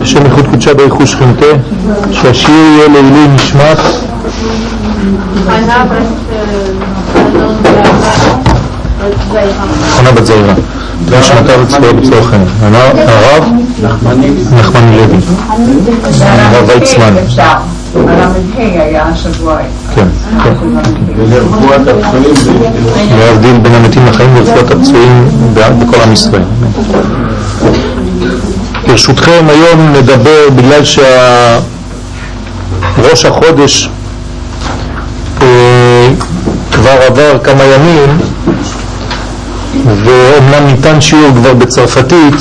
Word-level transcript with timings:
השם 0.00 0.26
איכות 0.26 0.46
קודשה 0.50 0.74
ברכו 0.74 1.06
שכינתה, 1.06 1.46
שהשיר 2.12 2.54
יהיה 2.54 2.88
לעילוי 2.88 3.28
נשמת 3.34 3.78
חנה 9.96 10.12
בת 10.16 10.26
זעירה, 10.26 10.54
נשמתה 11.20 11.52
וצבועה 11.62 11.92
בצורך 11.92 12.30
חיים. 12.30 12.44
הרב 12.62 13.44
נחמני 14.52 14.96
לוי, 14.96 15.18
הרב 16.20 16.68
ויצמן. 16.68 17.14
כן, 19.94 20.06
כן. 20.34 20.46
להבדיל 23.18 23.58
בין 23.58 23.74
המתים 23.74 24.06
לחיים 24.06 24.30
ורפואת 24.36 24.70
הפצועים 24.70 25.28
בכל 25.54 26.00
עם 26.06 26.12
ישראל. 26.12 26.42
ברשותכם 28.90 29.46
היום 29.48 29.92
נדבר, 29.92 30.48
בגלל 30.56 30.84
שראש 30.84 31.64
החודש 33.24 33.88
אה, 35.42 36.08
כבר 36.72 36.96
עבר 37.06 37.38
כמה 37.44 37.64
ימים 37.64 38.18
ואומנם 40.04 40.66
ניתן 40.66 41.00
שיעור 41.00 41.30
כבר 41.34 41.54
בצרפתית 41.54 42.34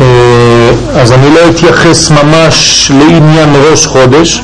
אה, 0.00 0.70
אז 0.94 1.12
אני 1.12 1.34
לא 1.34 1.40
אתייחס 1.50 2.10
ממש 2.10 2.90
לעניין 2.98 3.54
ראש 3.70 3.86
חודש 3.86 4.42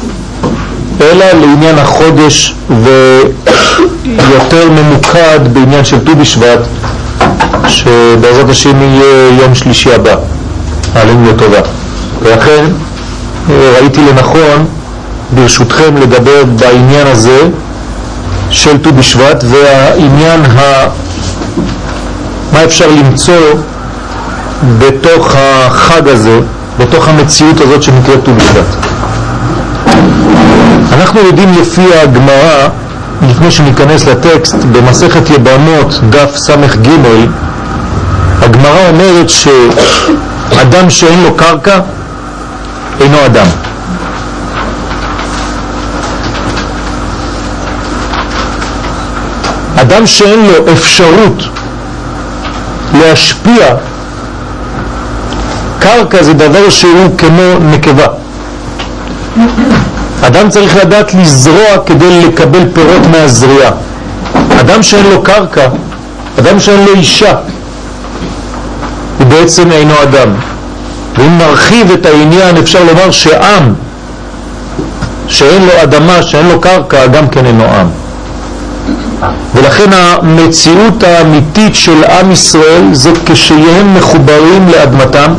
אלא 1.01 1.25
לעניין 1.41 1.79
החודש 1.79 2.55
ויותר 4.15 4.71
ממוקד 4.71 5.41
בעניין 5.53 5.85
של 5.85 5.99
ט"ו 6.05 6.17
בשבט 6.17 6.59
שבעזרת 7.89 8.51
השם 8.51 8.83
יהיה 8.83 9.29
יום 9.43 9.55
שלישי 9.55 9.95
הבא, 9.95 10.15
עלינו 10.95 11.31
לטובה. 11.31 11.59
ולכן 12.23 12.65
אה, 13.51 13.73
ראיתי 13.81 14.01
לנכון 14.01 14.67
ברשותכם 15.35 15.97
לדבר 15.97 16.45
בעניין 16.45 17.07
הזה 17.07 17.41
של 18.51 18.79
ט"ו 18.79 18.93
בשבט 18.93 19.45
והעניין 19.49 20.41
ה... 20.45 20.89
מה 22.53 22.65
אפשר 22.65 22.87
למצוא 22.91 23.55
בתוך 24.79 25.35
החג 25.39 26.09
הזה, 26.09 26.41
בתוך 26.79 27.09
המציאות 27.09 27.61
הזאת 27.61 27.83
שנקראת 27.83 28.25
ט"ו 28.25 28.35
בשבט. 28.35 28.87
אנחנו 30.93 31.21
יודעים 31.21 31.53
לפי 31.61 31.95
הגמרא, 32.03 32.69
לפני 33.31 33.51
שניכנס 33.51 34.07
לטקסט, 34.07 34.57
במסכת 34.73 35.31
יבמות, 35.31 36.01
דף 36.11 36.37
ס"ג, 36.37 36.89
הגמרא 38.49 38.89
אומרת 38.89 39.29
שאדם 39.29 40.91
שאין 40.91 41.23
לו 41.23 41.35
קרקע 41.35 41.81
אינו 43.01 43.17
אדם. 43.27 43.47
אדם 49.81 50.07
שאין 50.07 50.47
לו 50.47 50.73
אפשרות 50.73 51.43
להשפיע, 53.01 53.67
קרקע 55.79 56.23
זה 56.23 56.33
דבר 56.33 56.71
שהוא 56.71 57.17
כמו 57.19 57.59
נקבה. 57.71 58.07
אדם 60.23 60.51
צריך 60.51 60.77
לדעת 60.77 61.15
לזרוע 61.15 61.85
כדי 61.87 62.25
לקבל 62.27 62.63
פירות 62.75 63.07
מהזריעה. 63.11 63.71
אדם 64.61 64.83
שאין 64.83 65.07
לו 65.07 65.23
קרקע, 65.23 65.69
אדם 66.39 66.61
שאין 66.61 66.85
לו 66.85 66.93
אישה, 66.95 67.35
בעצם 69.29 69.73
אינו 69.73 69.95
אדם. 70.03 70.29
ואם 71.19 71.39
נרחיב 71.39 71.91
את 71.91 72.07
העניין 72.07 72.57
אפשר 72.57 72.85
לומר 72.85 73.11
שעם 73.11 73.75
שאין 75.29 75.63
לו 75.63 75.73
אדמה, 75.83 76.23
שאין 76.23 76.49
לו 76.49 76.61
קרקע, 76.61 77.07
גם 77.07 77.29
כן 77.29 77.47
אינו 77.47 77.65
עם. 77.65 77.87
ולכן 79.55 79.91
המציאות 79.93 81.03
האמיתית 81.03 81.75
של 81.75 82.05
עם 82.05 82.33
ישראל 82.33 82.83
זה 82.93 83.11
כשהם 83.27 83.95
מחוברים 83.95 84.69
לאדמתם 84.69 85.33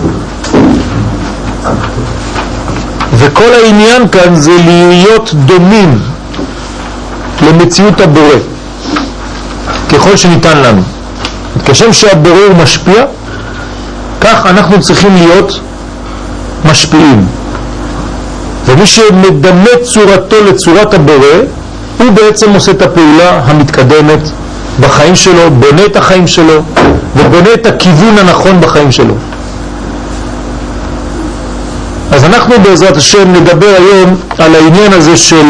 וכל 3.17 3.53
העניין 3.63 4.07
כאן 4.07 4.35
זה 4.35 4.51
להיות 4.65 5.33
דומים 5.33 5.99
למציאות 7.47 8.01
הבורא 8.01 8.35
ככל 9.89 10.17
שניתן 10.17 10.57
לנו. 10.57 10.81
כשם 11.65 11.93
שהבורא 11.93 12.45
הוא 12.47 12.55
משפיע, 12.63 13.03
כך 14.21 14.45
אנחנו 14.45 14.81
צריכים 14.81 15.15
להיות 15.15 15.59
משפיעים. 16.71 17.27
ומי 18.65 18.85
שמדמה 18.85 19.69
צורתו 19.83 20.35
לצורת 20.45 20.93
הבורא, 20.93 21.37
הוא 21.97 22.11
בעצם 22.11 22.53
עושה 22.53 22.71
את 22.71 22.81
הפעולה 22.81 23.41
המתקדמת 23.45 24.29
בחיים 24.79 25.15
שלו, 25.15 25.51
בונה 25.59 25.85
את 25.85 25.95
החיים 25.95 26.27
שלו 26.27 26.61
ובונה 27.15 27.53
את 27.53 27.65
הכיוון 27.65 28.17
הנכון 28.17 28.61
בחיים 28.61 28.91
שלו. 28.91 29.13
אז 32.11 32.23
אנחנו 32.23 32.55
בעזרת 32.63 32.97
השם 32.97 33.33
נדבר 33.33 33.75
היום 33.77 34.15
על 34.37 34.55
העניין 34.55 34.93
הזה 34.93 35.17
של 35.17 35.45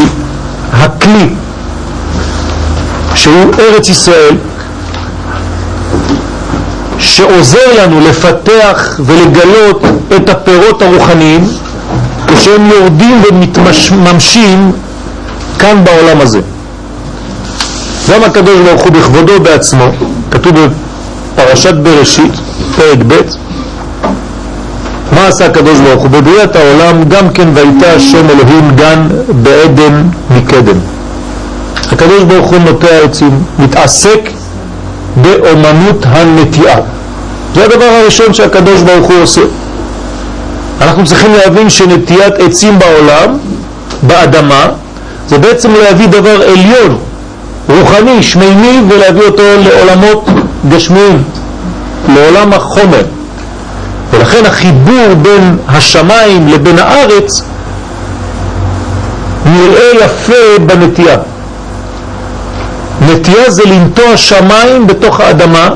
הכלי 0.74 1.30
שהוא 3.16 3.52
ארץ 3.60 3.90
ישראל 3.90 4.36
שעוזר 7.00 7.84
לנו 7.84 8.00
לפתח 8.00 9.00
ולגלות 9.06 9.84
את 10.16 10.30
הפירות 10.30 10.82
הרוחניים 10.82 11.48
כשהם 12.28 12.66
יורדים 12.66 13.22
ומתממשים 13.30 14.72
כאן 15.60 15.84
בעולם 15.84 16.22
הזה. 16.22 16.40
גם 18.12 18.24
הקדוש 18.24 18.60
ברוך 18.60 18.82
הוא 18.82 18.92
בכבודו 18.92 19.40
בעצמו, 19.40 19.86
כתוב 20.32 20.54
בפרשת 21.36 21.74
בראשית, 21.74 22.32
פרק 22.76 23.00
ב', 23.08 23.22
מה 25.12 25.28
עשה 25.28 25.46
הקדוש 25.46 25.80
ברוך 25.80 26.02
הוא? 26.02 26.10
בבריאת 26.10 26.56
העולם 26.56 27.04
גם 27.10 27.30
כן 27.30 27.48
והייתה 27.54 27.94
השם 27.96 28.30
אלוהים 28.30 28.72
גן 28.76 29.08
בעדן 29.44 30.04
מקדם. 30.38 30.78
הקדוש 31.92 32.24
ברוך 32.24 32.48
הוא 32.48 32.60
נוטע 32.60 32.88
עצים, 33.04 33.44
מתעסק 33.60 34.30
באומנות 35.22 36.06
הנטיעה. 36.06 36.80
זה 37.56 37.66
הדבר 37.66 37.86
הראשון 38.02 38.34
שהקדוש 38.34 38.82
ברוך 38.82 39.08
הוא 39.08 39.22
עושה. 39.22 39.42
אנחנו 40.82 41.06
צריכים 41.06 41.34
להבין 41.34 41.70
שנטיית 41.70 42.34
עצים 42.40 42.80
בעולם, 42.80 43.38
באדמה, 44.02 44.68
זה 45.28 45.38
בעצם 45.38 45.74
להביא 45.74 46.08
דבר 46.08 46.42
עליון, 46.42 46.98
רוחני, 47.70 48.24
שמימי, 48.24 48.82
ולהביא 48.90 49.22
אותו 49.22 49.44
לעולמות 49.60 50.26
גשמיים, 50.70 51.24
לעולם 52.16 52.54
החומר. 52.54 53.04
ולכן 54.12 54.46
החיבור 54.46 55.14
בין 55.22 55.58
השמיים 55.68 56.48
לבין 56.48 56.80
הארץ 56.80 57.42
נראה 59.46 59.92
יפה 60.06 60.60
בנטייה. 60.66 61.18
נטייה 63.10 63.52
זה 63.52 63.64
לנטוע 63.66 64.18
שמיים 64.18 64.88
בתוך 64.88 65.20
האדמה 65.20 65.70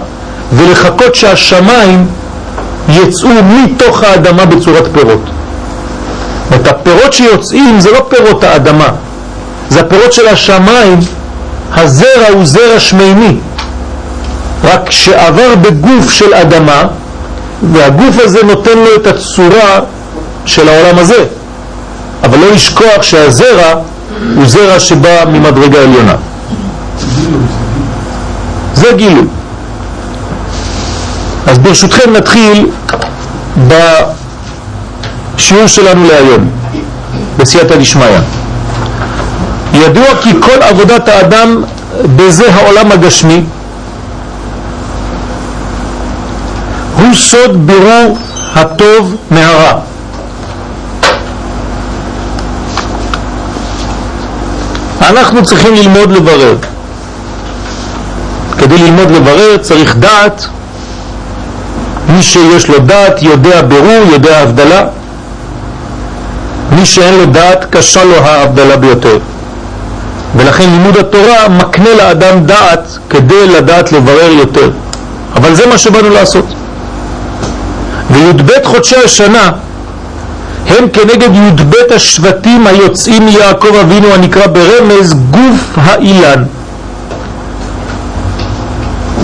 ולחכות 0.54 1.16
שהשמיים 1.16 2.08
יצאו 2.90 3.30
מתוך 3.44 4.04
האדמה 4.04 4.46
בצורת 4.46 4.84
פירות. 4.94 5.22
את 6.56 6.68
הפירות 6.68 7.14
שיוצאים 7.14 7.80
זה 7.80 7.92
לא 7.92 8.06
פירות 8.10 8.44
האדמה, 8.44 8.88
זה 9.70 9.80
הפירות 9.80 10.14
של 10.14 10.28
השמיים, 10.28 11.00
הזרע 11.74 12.28
הוא 12.34 12.46
זרע 12.46 12.80
שמימי, 12.80 13.38
רק 14.64 14.92
שעבר 14.92 15.56
בגוף 15.62 16.12
של 16.12 16.34
אדמה 16.34 16.84
והגוף 17.74 18.20
הזה 18.20 18.44
נותן 18.44 18.78
לו 18.78 18.96
את 18.96 19.08
הצורה 19.08 19.80
של 20.46 20.70
העולם 20.70 21.00
הזה. 21.00 21.26
אבל 22.24 22.38
לא 22.38 22.52
לשכוח 22.52 23.02
שהזרע 23.02 23.74
הוא 24.36 24.46
זרע 24.46 24.80
שבא 24.80 25.26
ממדרגה 25.28 25.82
עליונה. 25.82 26.16
זה 28.74 28.88
גילוי. 28.96 29.24
אז 31.48 31.58
ברשותכם 31.58 32.14
נתחיל 32.14 32.70
בשיעור 35.38 35.68
שלנו 35.68 36.08
להיום, 36.08 36.50
בסייעתא 37.38 37.76
דשמיא. 37.76 38.06
ידוע 39.74 40.06
כי 40.22 40.30
כל 40.42 40.62
עבודת 40.62 41.08
האדם 41.08 41.64
בזה 42.16 42.54
העולם 42.54 42.92
הגשמי 42.92 43.44
הוא 46.98 47.14
סוד 47.14 47.68
בירור 47.68 48.18
הטוב 48.56 49.16
מהרע. 49.32 49.80
אנחנו 55.02 55.44
צריכים 55.44 55.74
ללמוד 55.76 56.12
לברר. 56.12 56.56
כדי 58.64 58.78
ללמוד 58.78 59.12
לברר 59.12 59.58
צריך 59.58 59.96
דעת 59.96 60.46
מי 62.10 62.24
שיש 62.24 62.68
לו 62.68 62.80
דעת 62.80 63.22
יודע 63.22 63.62
ברור, 63.62 64.04
יודע 64.12 64.40
הבדלה. 64.40 64.86
מי 66.72 66.86
שאין 66.86 67.14
לו 67.14 67.26
דעת 67.26 67.66
קשה 67.70 68.04
לו 68.04 68.16
ההבדלה 68.16 68.78
ביותר. 68.78 69.18
ולכן 70.36 70.70
לימוד 70.70 70.98
התורה 70.98 71.50
מקנה 71.50 71.90
לאדם 71.98 72.46
דעת 72.46 72.98
כדי 73.10 73.48
לדעת 73.48 73.92
לברר 73.92 74.32
יותר. 74.32 74.70
אבל 75.36 75.56
זה 75.56 75.68
מה 75.68 75.78
שבאנו 75.78 76.10
לעשות. 76.10 76.46
וי"ב 78.12 78.52
חודשי 78.64 78.96
השנה 79.06 79.52
הם 80.68 80.90
כנגד 80.94 81.36
י"ב 81.36 81.74
השבטים 81.96 82.68
היוצאים 82.68 83.26
מיעקב 83.26 83.76
אבינו 83.76 84.08
הנקרא 84.08 84.48
ברמז 84.48 85.14
גוף 85.14 85.78
האילן. 85.78 86.44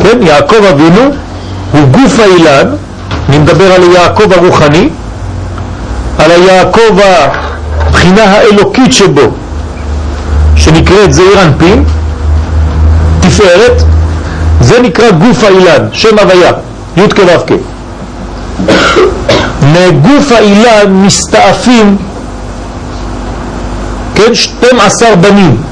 כן, 0.03 0.21
יעקב 0.21 0.63
אבינו 0.71 1.01
הוא 1.71 1.81
גוף 1.91 2.19
האילן, 2.19 2.67
אני 3.29 3.37
מדבר 3.37 3.73
על 3.73 3.83
יעקב 3.83 4.33
הרוחני, 4.33 4.89
על 6.17 6.31
היעקב 6.31 6.99
הבחינה 7.85 8.23
האלוקית 8.23 8.93
שבו, 8.93 9.21
שנקראת 10.55 11.13
זעיר 11.13 11.41
אנפין, 11.43 11.83
תפארת, 13.19 13.83
זה 14.61 14.81
נקרא 14.81 15.11
גוף 15.11 15.43
האילן, 15.43 15.87
שם 15.93 16.19
הוויה, 16.19 16.51
י' 16.97 17.09
כו' 17.15 17.55
מגוף 19.61 20.31
האילן 20.31 20.93
מסתעפים, 20.93 21.97
כן, 24.15 24.35
12 24.35 25.15
בנים. 25.15 25.68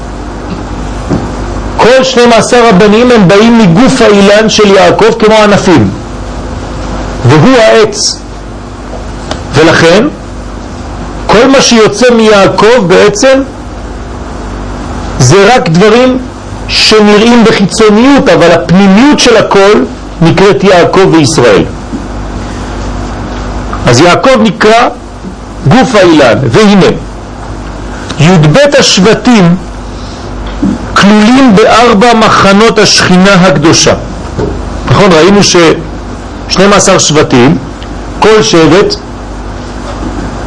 כל 1.96 2.04
12 2.04 2.68
הבנים 2.68 3.10
הם 3.10 3.28
באים 3.28 3.58
מגוף 3.58 4.02
האילן 4.02 4.48
של 4.48 4.74
יעקב 4.74 5.12
כמו 5.18 5.34
ענפים, 5.34 5.90
והוא 7.24 7.56
העץ. 7.58 8.18
ולכן, 9.54 10.04
כל 11.26 11.46
מה 11.48 11.60
שיוצא 11.60 12.10
מיעקב 12.10 12.86
בעצם 12.86 13.42
זה 15.18 15.54
רק 15.54 15.68
דברים 15.68 16.18
שנראים 16.68 17.44
בחיצוניות, 17.44 18.28
אבל 18.28 18.50
הפנימיות 18.52 19.18
של 19.18 19.36
הכל 19.36 19.84
נקראת 20.22 20.64
יעקב 20.64 21.08
וישראל. 21.12 21.64
אז 23.86 24.00
יעקב 24.00 24.40
נקרא 24.40 24.88
גוף 25.68 25.94
האילן, 25.94 26.38
והנה, 26.50 26.86
י"ב 28.20 28.56
השבטים 28.78 29.56
כלולים 31.08 31.56
בארבע 31.56 32.14
מחנות 32.14 32.78
השכינה 32.78 33.34
הקדושה. 33.34 33.94
נכון, 34.90 35.12
ראינו 35.12 35.42
ש-12 35.42 36.98
שבטים, 36.98 37.58
כל 38.18 38.42
שבט, 38.42 38.94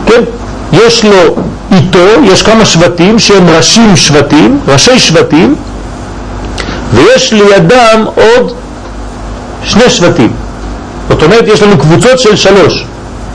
כן, 0.05 0.21
יש 0.73 1.05
לו 1.05 1.35
איתו, 1.71 2.07
יש 2.23 2.43
כמה 2.43 2.65
שבטים 2.65 3.19
שהם 3.19 3.49
ראשים 3.49 3.95
שבטים, 3.95 4.59
ראשי 4.67 4.99
שבטים, 4.99 5.55
ויש 6.93 7.33
לידם 7.33 8.05
עוד 8.15 8.53
שני 9.63 9.89
שבטים. 9.89 10.33
זאת 11.09 11.23
אומרת, 11.23 11.47
יש 11.47 11.61
לנו 11.61 11.77
קבוצות 11.77 12.19
של 12.19 12.35
שלוש. 12.35 12.85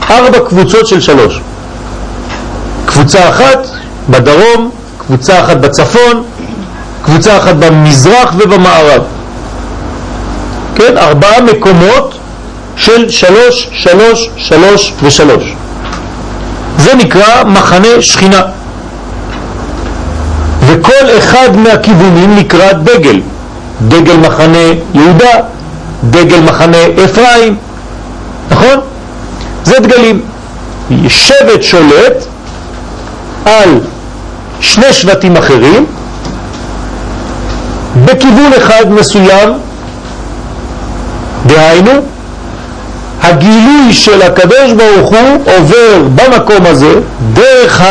ארבע 0.09 0.39
קבוצות 0.39 0.87
של 0.87 1.01
שלוש. 1.01 1.41
קבוצה 2.85 3.29
אחת 3.29 3.67
בדרום, 4.09 4.69
קבוצה 4.97 5.39
אחת 5.39 5.57
בצפון, 5.57 6.23
קבוצה 7.07 7.37
אחת 7.37 7.55
במזרח 7.55 8.33
ובמערב. 8.37 9.01
כן, 10.75 10.97
ארבעה 10.97 11.41
מקומות 11.41 12.17
של 12.77 13.09
שלוש, 13.09 13.69
שלוש, 13.71 14.29
שלוש 14.37 14.93
ושלוש. 15.03 15.43
זה 16.77 16.95
נקרא 16.95 17.43
מחנה 17.43 18.01
שכינה. 18.01 18.41
וכל 20.67 21.17
אחד 21.17 21.55
מהכיוונים 21.55 22.35
נקרא 22.35 22.73
דגל. 22.73 23.21
דגל 23.87 24.17
מחנה 24.17 24.57
יהודה, 24.93 25.33
דגל 26.09 26.39
מחנה 26.39 26.77
אפרים, 27.05 27.55
נכון? 28.51 28.79
זה 29.63 29.79
דגלים. 29.79 30.21
שבט 31.07 31.63
שולט 31.63 32.25
על 33.45 33.79
שני 34.61 34.93
שבטים 34.93 35.37
אחרים 35.37 35.85
בכיוון 38.05 38.53
אחד 38.57 38.91
מסוים, 38.91 39.53
דהיינו, 41.45 41.91
הגילוי 43.21 43.93
של 43.93 44.21
הקדוש 44.21 44.71
ברוך 44.71 45.09
הוא 45.09 45.43
עובר 45.57 46.03
במקום 46.15 46.65
הזה 46.65 46.93
דרך 47.33 47.83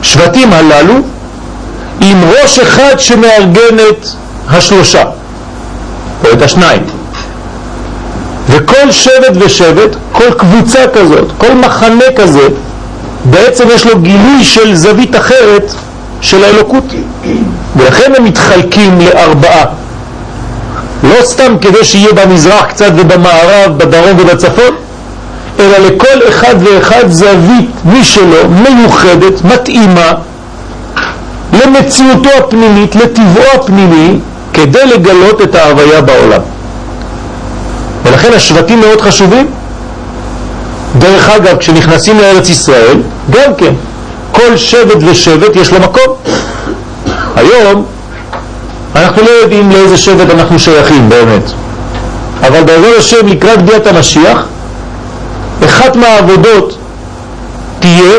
השבטים 0.00 0.52
הללו 0.52 0.94
עם 2.00 2.24
ראש 2.24 2.58
אחד 2.58 2.94
שמארגן 2.98 3.78
את 3.90 4.06
השלושה 4.50 5.02
או 6.24 6.32
את 6.32 6.42
השניים. 6.42 6.82
וכל 8.48 8.90
שבט 8.90 9.32
ושבט, 9.34 9.96
כל 10.12 10.30
קבוצה 10.38 10.80
כזאת, 10.94 11.28
כל 11.38 11.52
מחנה 11.54 12.04
כזה, 12.16 12.48
בעצם 13.24 13.64
יש 13.74 13.86
לו 13.86 13.98
גילוי 13.98 14.44
של 14.44 14.74
זווית 14.74 15.16
אחרת 15.16 15.72
של 16.20 16.44
האלוקות. 16.44 16.84
ולכן 17.76 18.12
הם 18.16 18.24
מתחלקים 18.24 18.98
לארבעה. 19.00 19.64
לא 21.02 21.24
סתם 21.24 21.56
כדי 21.60 21.84
שיהיה 21.84 22.12
במזרח 22.12 22.64
קצת 22.68 22.90
ובמערב, 22.96 23.78
בדרום 23.78 24.18
ובצפון, 24.18 24.74
אלא 25.60 25.78
לכל 25.78 26.28
אחד 26.28 26.54
ואחד 26.58 27.08
זווית 27.08 27.70
משלו, 27.84 28.48
מיוחדת, 28.48 29.44
מתאימה, 29.44 30.12
למציאותו 31.52 32.30
הפנימית, 32.38 32.96
לטבעו 32.96 33.44
הפנימי, 33.54 34.18
כדי 34.52 34.86
לגלות 34.86 35.42
את 35.42 35.54
ההוויה 35.54 36.00
בעולם. 36.00 36.40
ולכן 38.04 38.32
השבטים 38.32 38.80
מאוד 38.80 39.00
חשובים. 39.00 39.46
דרך 40.98 41.28
אגב, 41.28 41.56
כשנכנסים 41.56 42.18
לארץ 42.18 42.48
ישראל, 42.48 42.96
גם 43.30 43.54
כן, 43.58 43.72
כל 44.34 44.56
שבט 44.56 44.96
ושבט 45.00 45.56
יש 45.56 45.72
לו 45.72 45.80
מקום. 45.80 46.16
היום 47.36 47.84
אנחנו 48.96 49.22
לא 49.22 49.30
יודעים 49.30 49.70
לאיזה 49.70 49.96
שבט 49.96 50.30
אנחנו 50.30 50.58
שייכים 50.58 51.08
באמת, 51.08 51.50
אבל 52.40 52.62
בעזרת 52.62 52.98
השם 52.98 53.26
לקראת 53.26 53.62
ביאת 53.62 53.86
המשיח, 53.86 54.46
אחת 55.64 55.96
מהעבודות 55.96 56.78
תהיה 57.78 58.18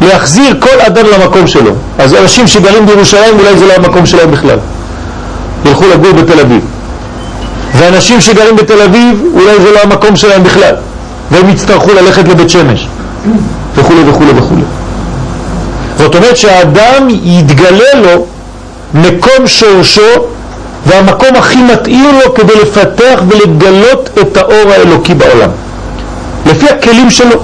להחזיר 0.00 0.56
כל 0.60 0.80
אדם 0.86 1.04
למקום 1.06 1.46
שלו. 1.46 1.70
אז 1.98 2.14
אנשים 2.14 2.46
שגרים 2.46 2.86
בירושלים 2.86 3.38
אולי 3.38 3.58
זה 3.58 3.66
לא 3.66 3.72
המקום 3.72 4.06
שלהם 4.06 4.30
בכלל. 4.30 4.58
ילכו 5.64 5.84
לגור 5.94 6.12
בתל 6.12 6.40
אביב. 6.40 6.60
ואנשים 7.76 8.20
שגרים 8.20 8.56
בתל 8.56 8.82
אביב, 8.82 9.22
אולי 9.34 9.60
זה 9.62 9.72
לא 9.72 9.78
המקום 9.82 10.16
שלהם 10.16 10.42
בכלל, 10.42 10.74
והם 11.30 11.48
יצטרכו 11.48 11.90
ללכת 11.92 12.28
לבית 12.28 12.50
שמש, 12.50 12.88
וכו' 13.76 13.94
וכו' 14.06 14.36
וכו'. 14.36 14.54
זאת 15.98 16.14
אומרת 16.14 16.36
שהאדם 16.36 17.08
יתגלה 17.22 17.94
לו 17.94 18.26
מקום 18.94 19.46
שורשו 19.46 20.26
והמקום 20.86 21.36
הכי 21.36 21.62
מתאים 21.62 22.18
לו 22.24 22.34
כדי 22.34 22.52
לפתח 22.62 23.20
ולגלות 23.28 24.10
את 24.20 24.36
האור 24.36 24.72
האלוקי 24.72 25.14
בעולם. 25.14 25.50
לפי 26.46 26.68
הכלים 26.68 27.10
שלו. 27.10 27.36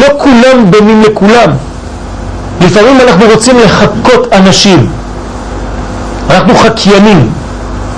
לא 0.00 0.06
כולם 0.18 0.70
דומים 0.70 1.02
לכולם. 1.02 1.50
לפעמים 2.60 3.00
אנחנו 3.00 3.24
רוצים 3.34 3.58
לחכות 3.58 4.32
אנשים. 4.32 4.90
אנחנו 6.30 6.54
חקיינים. 6.54 7.30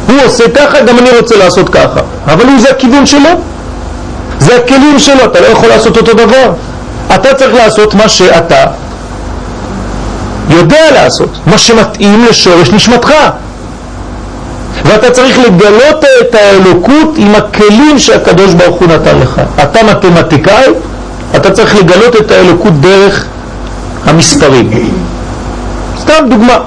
הוא 0.08 0.16
עושה 0.24 0.44
ככה, 0.48 0.80
גם 0.80 0.98
אני 0.98 1.10
רוצה 1.20 1.36
לעשות 1.36 1.68
ככה. 1.68 2.00
אבל 2.26 2.46
הוא 2.46 2.60
זה 2.60 2.70
הכיוון 2.70 3.06
שלו. 3.06 3.30
זה 4.38 4.56
הכלים 4.56 4.98
שלו, 4.98 5.24
אתה 5.24 5.40
לא 5.40 5.46
יכול 5.46 5.68
לעשות 5.68 5.96
אותו 5.96 6.12
דבר. 6.14 6.52
אתה 7.14 7.34
צריך 7.34 7.54
לעשות 7.54 7.94
מה 7.94 8.08
שאתה 8.08 8.64
יודע 10.56 10.90
לעשות, 10.94 11.30
מה 11.46 11.58
שמתאים 11.58 12.24
לשורש 12.30 12.70
נשמתך. 12.70 13.12
ואתה 14.84 15.10
צריך 15.10 15.38
לגלות 15.38 16.04
את 16.20 16.34
האלוקות 16.34 17.14
עם 17.16 17.34
הכלים 17.34 17.98
שהקדוש 17.98 18.54
ברוך 18.54 18.76
הוא 18.76 18.88
נתן 18.88 19.18
לך. 19.18 19.40
אתה 19.62 19.78
מתמטיקאי, 19.82 20.66
אתה 21.36 21.50
צריך 21.50 21.76
לגלות 21.76 22.16
את 22.16 22.30
האלוקות 22.30 22.80
דרך 22.80 23.26
המספרים. 24.06 24.70
סתם 26.00 26.24
דוגמה. 26.28 26.58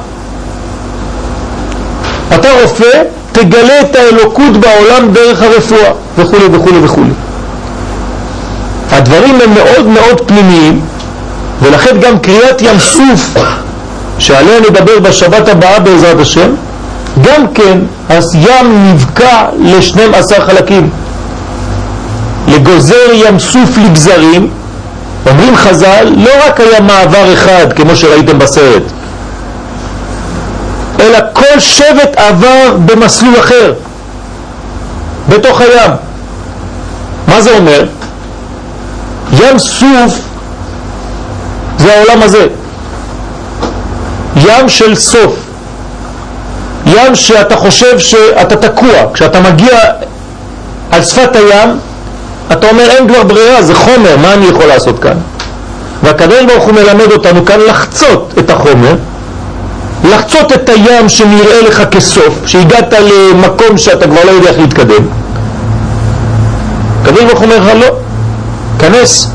אתה 2.35 2.47
רופא, 2.61 3.03
תגלה 3.31 3.81
את 3.81 3.95
האלוקות 3.95 4.57
בעולם 4.57 5.13
דרך 5.13 5.41
הרפואה, 5.41 5.91
וכו' 6.17 6.37
וכו' 6.51 6.83
וכו'. 6.83 7.01
הדברים 8.91 9.41
הם 9.43 9.53
מאוד 9.53 9.87
מאוד 9.87 10.21
פנימיים, 10.25 10.81
ולכן 11.61 11.99
גם 11.99 12.19
קריאת 12.19 12.61
ים 12.61 12.79
סוף, 12.79 13.37
שעליה 14.25 14.59
נדבר 14.59 14.99
בשבת 14.99 15.47
הבאה 15.47 15.79
בעזרת 15.79 16.19
השם, 16.19 16.49
גם 17.21 17.53
כן, 17.53 17.77
אז 18.09 18.35
ים 18.35 18.93
נבקע 18.93 19.45
לשנים 19.59 20.13
עשר 20.13 20.45
חלקים. 20.45 20.89
וגוזר 22.49 23.13
ים 23.13 23.39
סוף 23.39 23.77
לגזרים, 23.77 24.49
אומרים 25.29 25.55
חז"ל, 25.55 26.13
לא 26.17 26.31
רק 26.47 26.59
היה 26.59 26.79
מעבר 26.79 27.33
אחד 27.33 27.73
כמו 27.75 27.95
שראיתם 27.95 28.39
בסרט, 28.39 28.83
אלא 30.99 31.17
כל 31.33 31.59
שבט 31.59 32.17
עבר 32.17 32.77
במסלול 32.85 33.39
אחר, 33.39 33.73
בתוך 35.29 35.61
הים. 35.61 35.91
מה 37.27 37.41
זה 37.41 37.57
אומר? 37.57 37.85
ים 39.33 39.59
סוף 39.59 40.19
זה 41.77 41.93
העולם 41.97 42.21
הזה, 42.21 42.47
ים 44.47 44.69
של 44.69 44.95
סוף, 44.95 45.35
ים 46.85 47.15
שאתה 47.15 47.55
חושב 47.55 47.99
שאתה 47.99 48.55
תקוע, 48.55 49.13
כשאתה 49.13 49.39
מגיע 49.39 49.79
על 50.91 51.03
שפת 51.03 51.35
הים 51.35 51.79
אתה 52.51 52.69
אומר 52.69 52.83
אין 52.89 53.07
כבר 53.07 53.23
ברירה, 53.23 53.61
זה 53.63 53.75
חומר, 53.75 54.17
מה 54.21 54.33
אני 54.33 54.45
יכול 54.45 54.65
לעשות 54.65 54.99
כאן? 54.99 55.17
והקדוש 56.03 56.43
ברוך 56.47 56.63
הוא 56.63 56.73
מלמד 56.73 57.11
אותנו 57.11 57.45
כאן 57.45 57.59
לחצות 57.69 58.33
את 58.39 58.49
החומר, 58.49 58.95
לחצות 60.03 60.53
את 60.53 60.69
הים 60.69 61.09
שנראה 61.09 61.61
לך 61.61 61.81
כסוף, 61.91 62.39
שהגעת 62.45 62.93
למקום 62.93 63.77
שאתה 63.77 64.07
כבר 64.07 64.25
לא 64.25 64.31
יודע 64.31 64.49
איך 64.49 64.59
להתקדם. 64.59 65.03
הקדוש 67.01 67.23
ברוך 67.23 67.39
הוא 67.39 67.45
אומר 67.45 67.57
לך 67.57 67.81
לא, 67.81 67.95
כנס, 68.79 69.31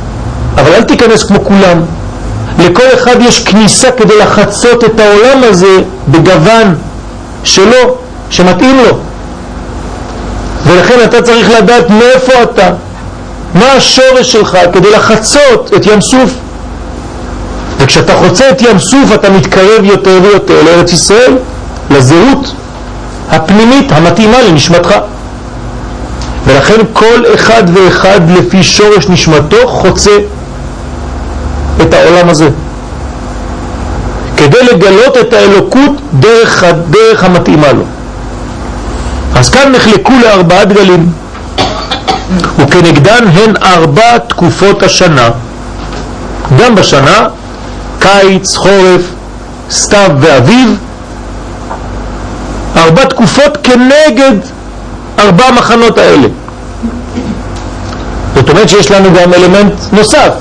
אבל 0.54 0.72
אל 0.74 0.82
תיכנס 0.82 1.22
כמו 1.22 1.44
כולם. 1.44 1.80
לכל 2.58 2.82
אחד 2.94 3.16
יש 3.20 3.44
כניסה 3.44 3.90
כדי 3.90 4.18
לחצות 4.18 4.84
את 4.84 5.00
העולם 5.00 5.44
הזה 5.44 5.76
בגוון 6.08 6.74
שלו, 7.44 7.96
שמתאים 8.30 8.76
לו. 8.78 8.98
ולכן 10.66 10.94
אתה 11.04 11.22
צריך 11.22 11.50
לדעת 11.50 11.90
מאיפה 11.90 12.42
אתה, 12.42 12.70
מה 13.54 13.72
השורש 13.72 14.32
שלך 14.32 14.58
כדי 14.72 14.90
לחצות 14.90 15.70
את 15.76 15.86
ים 15.86 16.00
סוף. 16.00 16.30
וכשאתה 17.78 18.14
חוצה 18.14 18.50
את 18.50 18.62
ים 18.62 18.78
סוף 18.78 19.14
אתה 19.14 19.30
מתקרב 19.30 19.84
יותר 19.84 20.18
ויותר 20.22 20.62
לארץ 20.62 20.92
ישראל, 20.92 21.32
לזהות 21.90 22.54
הפנימית 23.30 23.92
המתאימה 23.92 24.42
לנשמתך. 24.42 24.94
ולכן 26.46 26.80
כל 26.92 27.24
אחד 27.34 27.62
ואחד 27.74 28.20
לפי 28.38 28.62
שורש 28.62 29.08
נשמתו 29.08 29.68
חוצה 29.68 30.10
את 31.82 31.94
העולם 31.94 32.28
הזה. 32.28 32.48
כדי 34.36 34.62
לגלות 34.72 35.16
את 35.16 35.32
האלוקות 35.32 35.92
דרך 36.20 36.64
הדרך 36.64 37.24
המתאימה 37.24 37.72
לו. 37.72 37.82
אז 39.34 39.50
כאן 39.50 39.72
נחלקו 39.72 40.12
לארבעה 40.22 40.64
דגלים. 40.64 41.12
וכנגדן 42.58 43.24
הן 43.32 43.56
ארבע 43.62 44.18
תקופות 44.18 44.82
השנה, 44.82 45.30
גם 46.58 46.74
בשנה, 46.74 47.26
קיץ, 47.98 48.56
חורף, 48.56 49.02
סתיו 49.70 50.10
ואביב, 50.20 50.78
ארבע 52.76 53.04
תקופות 53.04 53.58
כנגד 53.62 54.34
ארבע 55.18 55.44
המחנות 55.44 55.98
האלה. 55.98 56.28
זאת 58.34 58.48
אומרת 58.48 58.68
שיש 58.68 58.90
לנו 58.90 59.08
גם 59.14 59.34
אלמנט 59.34 59.72
נוסף. 59.92 60.32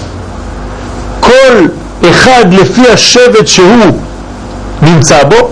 כל 1.29 1.65
אחד 2.09 2.53
לפי 2.53 2.89
השבט 2.89 3.47
שהוא 3.47 3.85
נמצא 4.81 5.23
בו, 5.23 5.49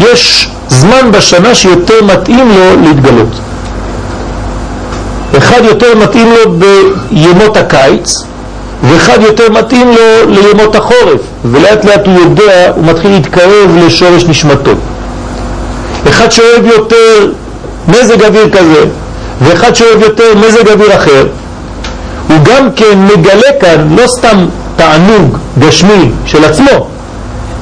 יש 0.00 0.48
זמן 0.68 1.12
בשנה 1.12 1.54
שיותר 1.54 2.04
מתאים 2.04 2.48
לו 2.48 2.82
להתגלות. 2.82 3.28
אחד 5.38 5.60
יותר 5.64 5.94
מתאים 5.94 6.32
לו 6.32 6.52
בימות 6.52 7.56
הקיץ 7.56 8.24
ואחד 8.82 9.18
יותר 9.22 9.50
מתאים 9.50 9.88
לו 9.88 10.30
לימות 10.30 10.74
החורף 10.74 11.20
ולאט 11.44 11.84
לאט 11.84 12.06
הוא 12.06 12.18
יודע, 12.20 12.72
הוא 12.76 12.84
מתחיל 12.84 13.10
להתקרב 13.10 13.76
לשורש 13.86 14.24
נשמתו 14.24 14.70
אחד 16.08 16.32
שאוהב 16.32 16.66
יותר 16.66 17.32
מזג 17.88 18.22
אוויר 18.24 18.50
כזה 18.50 18.84
ואחד 19.42 19.74
שאוהב 19.74 20.02
יותר 20.02 20.34
מזג 20.34 20.68
אוויר 20.68 20.96
אחר 20.96 21.26
הוא 22.28 22.36
גם 22.44 22.68
כן 22.76 22.98
מגלה 22.98 23.52
כאן 23.60 23.96
לא 23.96 24.06
סתם 24.06 24.46
תענוג 24.76 25.38
גשמי 25.58 26.10
של 26.26 26.44
עצמו 26.44 26.88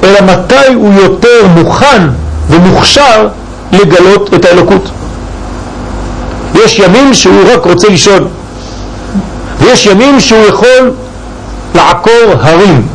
אלא 0.03 0.21
מתי 0.21 0.73
הוא 0.75 0.93
יותר 0.93 1.47
מוכן 1.55 2.01
ומוכשר 2.49 3.27
לגלות 3.71 4.33
את 4.33 4.45
האלוקות 4.45 4.89
יש 6.63 6.79
ימים 6.79 7.13
שהוא 7.13 7.53
רק 7.53 7.65
רוצה 7.65 7.89
לישון, 7.89 8.27
ויש 9.59 9.85
ימים 9.85 10.19
שהוא 10.19 10.45
יכול 10.45 10.91
לעקור 11.75 12.33
הרים. 12.41 12.87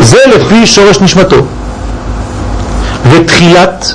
זה 0.00 0.18
לפי 0.26 0.66
שורש 0.66 1.00
נשמתו. 1.00 1.36
ותחילת 3.10 3.94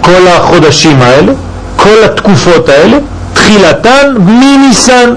כל 0.00 0.28
החודשים 0.28 1.02
האלה, 1.02 1.32
כל 1.76 2.04
התקופות 2.04 2.68
האלה, 2.68 2.96
תחילתן 3.34 4.14
מניסן. 4.18 5.14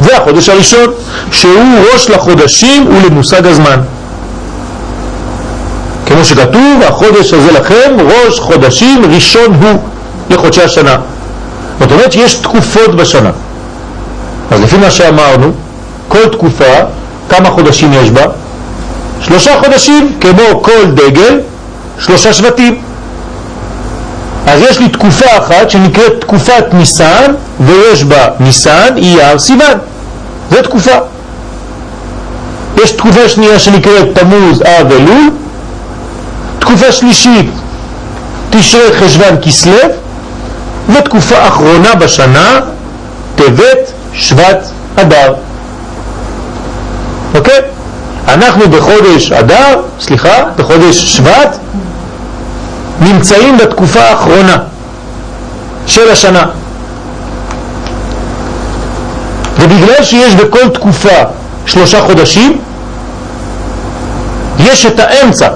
זה 0.00 0.16
החודש 0.16 0.48
הראשון, 0.48 0.86
שהוא 1.32 1.62
ראש 1.92 2.10
לחודשים 2.10 2.88
ולמושג 2.88 3.46
הזמן. 3.46 3.80
כמו 6.06 6.24
שכתוב, 6.24 6.82
החודש 6.88 7.32
הזה 7.32 7.52
לכם, 7.52 7.96
ראש 8.00 8.40
חודשים 8.40 9.02
ראשון 9.14 9.54
הוא 9.62 9.78
לחודשי 10.30 10.62
השנה. 10.62 10.96
זאת 11.80 11.92
אומרת 11.92 12.12
שיש 12.12 12.34
תקופות 12.34 12.94
בשנה. 12.94 13.30
אז 14.50 14.60
לפי 14.60 14.76
מה 14.76 14.90
שאמרנו, 14.90 15.52
כל 16.08 16.28
תקופה, 16.32 16.74
כמה 17.28 17.50
חודשים 17.50 17.92
יש 17.92 18.10
בה? 18.10 18.24
שלושה 19.20 19.60
חודשים, 19.64 20.12
כמו 20.20 20.62
כל 20.62 20.90
דגל, 20.94 21.40
שלושה 22.00 22.32
שבטים. 22.32 22.85
אז 24.46 24.60
יש 24.60 24.78
לי 24.78 24.88
תקופה 24.88 25.38
אחת 25.38 25.70
שנקראת 25.70 26.20
תקופת 26.20 26.64
ניסן, 26.72 27.32
ויש 27.60 28.04
בה 28.04 28.28
ניסן, 28.40 28.96
אייר, 28.96 29.38
סיוון. 29.38 29.78
זו 30.50 30.62
תקופה. 30.62 30.96
יש 32.82 32.90
תקופה 32.90 33.28
שנייה 33.28 33.58
שנקראת 33.58 34.18
תמוז, 34.18 34.62
אב 34.62 34.92
אלול, 34.92 35.30
תקופה 36.58 36.92
שלישית 36.92 37.50
תשרי 38.50 38.92
חשבן 39.00 39.34
כסלו 39.42 39.78
ותקופה 40.88 41.48
אחרונה 41.48 41.94
בשנה 41.94 42.60
טבת 43.36 43.92
שבט 44.12 44.68
אדר 44.96 45.34
אוקיי? 47.34 47.60
אנחנו 48.28 48.70
בחודש 48.70 49.32
אדר, 49.32 49.80
סליחה, 50.00 50.44
בחודש 50.56 51.16
שבט 51.16 51.56
נמצאים 53.00 53.58
בתקופה 53.58 54.00
האחרונה 54.00 54.56
של 55.86 56.10
השנה 56.10 56.46
ובגלל 59.58 60.04
שיש 60.04 60.34
בכל 60.34 60.68
תקופה 60.68 61.18
שלושה 61.66 62.00
חודשים 62.00 62.58
יש 64.58 64.86
את 64.86 65.00
האמצע 65.00 65.48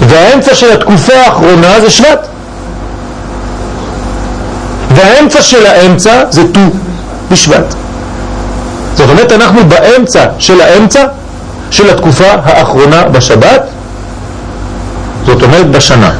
והאמצע 0.00 0.54
של 0.54 0.72
התקופה 0.72 1.12
האחרונה 1.14 1.80
זה 1.80 1.90
שבט. 1.90 2.26
והאמצע 4.94 5.42
של 5.42 5.66
האמצע 5.66 6.24
זה 6.30 6.52
ט"ו 6.52 6.60
בשבט. 7.30 7.74
זאת 8.94 9.10
אומרת, 9.10 9.32
אנחנו 9.32 9.60
באמצע 9.68 10.24
של 10.38 10.60
האמצע 10.60 11.04
של 11.70 11.90
התקופה 11.90 12.24
האחרונה 12.44 13.04
בשבת, 13.04 13.62
זאת 15.30 15.42
אומרת 15.42 15.70
בשנה. 15.70 16.10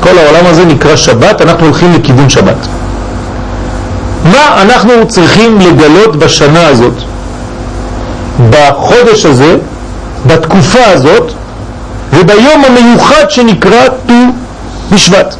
כל 0.00 0.18
העולם 0.18 0.46
הזה 0.46 0.64
נקרא 0.64 0.96
שבת, 0.96 1.40
אנחנו 1.40 1.64
הולכים 1.64 1.92
לכיוון 1.92 2.30
שבת. 2.30 2.56
מה 4.24 4.62
אנחנו 4.62 5.08
צריכים 5.08 5.58
לגלות 5.60 6.16
בשנה 6.16 6.66
הזאת, 6.66 6.94
בחודש 8.50 9.26
הזה, 9.26 9.56
בתקופה 10.26 10.86
הזאת, 10.86 11.32
וביום 12.12 12.64
המיוחד 12.64 13.30
שנקרא 13.30 13.88
ט"ו 13.88 14.12
בשבט. 14.94 15.34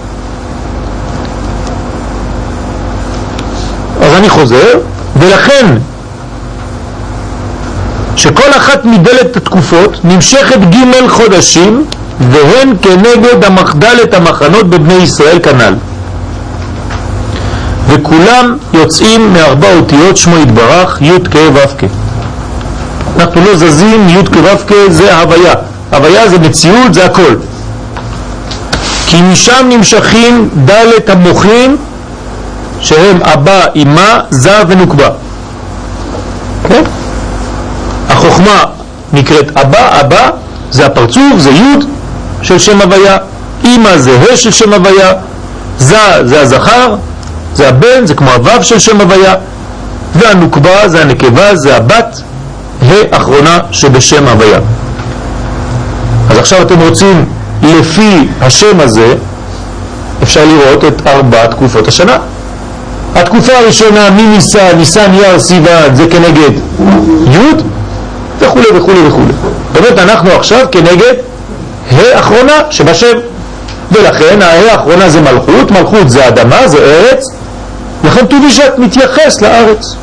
אז 4.02 4.14
אני 4.14 4.28
חוזר, 4.28 4.78
ולכן 5.16 5.66
שכל 8.16 8.50
אחת 8.56 8.84
מדלת 8.84 9.36
התקופות 9.36 10.04
נמשכת 10.04 10.58
ג' 10.70 11.08
חודשים 11.08 11.84
והן 12.20 12.74
כנגד 12.82 13.44
המחדלת 13.44 14.14
המחנות 14.14 14.70
בבני 14.70 14.94
ישראל 14.94 15.38
כנ"ל. 15.42 15.74
וכולם 17.86 18.56
יוצאים 18.72 19.32
מארבע 19.32 19.76
אותיות 19.76 20.16
שמו 20.16 20.36
יתברך 20.36 21.02
י' 21.02 21.10
כ' 21.30 21.36
ו' 21.54 21.78
כ'. 21.78 21.84
אנחנו 23.16 23.40
לא 23.44 23.56
זזים, 23.56 24.08
י' 24.08 24.24
כ' 24.24 24.36
ו' 24.36 24.66
כ' 24.66 24.72
זה 24.88 25.18
הוויה. 25.18 25.54
הוויה 25.92 26.28
זה 26.28 26.38
מציאות, 26.38 26.94
זה 26.94 27.04
הכל. 27.04 27.34
כי 29.06 29.22
משם 29.22 29.66
נמשכים 29.68 30.48
דלת 30.64 31.08
המוחין 31.08 31.76
שהם 32.80 33.22
אבא, 33.22 33.60
אמא, 33.76 34.18
זר 34.30 34.62
ונוקבה. 34.68 35.08
כן? 36.68 36.82
החוכמה 38.08 38.64
נקראת 39.12 39.56
אבא, 39.56 40.00
אבא 40.00 40.30
זה 40.70 40.86
הפרצוף, 40.86 41.38
זה 41.38 41.50
י' 41.50 41.93
של 42.44 42.58
שם 42.58 42.80
הוויה, 42.80 43.16
אמא 43.64 43.98
זה 43.98 44.18
ה' 44.20 44.36
של 44.36 44.50
שם 44.50 44.72
הוויה, 44.72 45.12
זה 45.78 45.96
זה 46.24 46.40
הזכר, 46.40 46.94
זה 47.54 47.68
הבן, 47.68 48.06
זה 48.06 48.14
כמו 48.14 48.30
הו' 48.30 48.62
של 48.62 48.78
שם 48.78 49.00
הוויה, 49.00 49.34
והנוקבה 50.14 50.88
זה 50.88 51.02
הנקבה, 51.02 51.56
זה 51.56 51.76
הבת, 51.76 52.20
ה' 52.82 53.16
אחרונה 53.16 53.58
שבשם 53.70 54.28
הוויה. 54.28 54.58
אז 56.30 56.38
עכשיו 56.38 56.62
אתם 56.62 56.80
רוצים, 56.80 57.24
לפי 57.62 58.28
השם 58.40 58.80
הזה, 58.80 59.14
אפשר 60.22 60.44
לראות 60.44 60.84
את 60.84 61.06
ארבע 61.06 61.46
תקופות 61.46 61.88
השנה. 61.88 62.18
התקופה 63.14 63.52
הראשונה 63.52 64.10
מניסן, 64.10 64.76
ניסן 64.76 65.14
יר 65.14 65.38
סיוון 65.38 65.94
זה 65.94 66.06
כנגד 66.10 66.52
י' 67.26 67.62
וכו' 68.40 68.60
וכו' 68.74 68.92
וכו'. 69.06 69.20
באמת 69.72 69.98
אנחנו 69.98 70.30
עכשיו 70.30 70.66
כנגד 70.72 71.14
ה' 71.92 72.18
אחרונה 72.18 72.60
שבשם. 72.70 73.18
ולכן 73.92 74.42
האחרונה 74.42 75.10
זה 75.10 75.20
מלכות, 75.20 75.70
מלכות 75.70 76.10
זה 76.10 76.28
אדמה, 76.28 76.68
זה 76.68 76.78
ארץ, 76.78 77.24
לכן 78.04 78.26
ט"ו 78.26 78.36
בשבט 78.46 78.78
מתייחס 78.78 79.40
לארץ. 79.42 79.96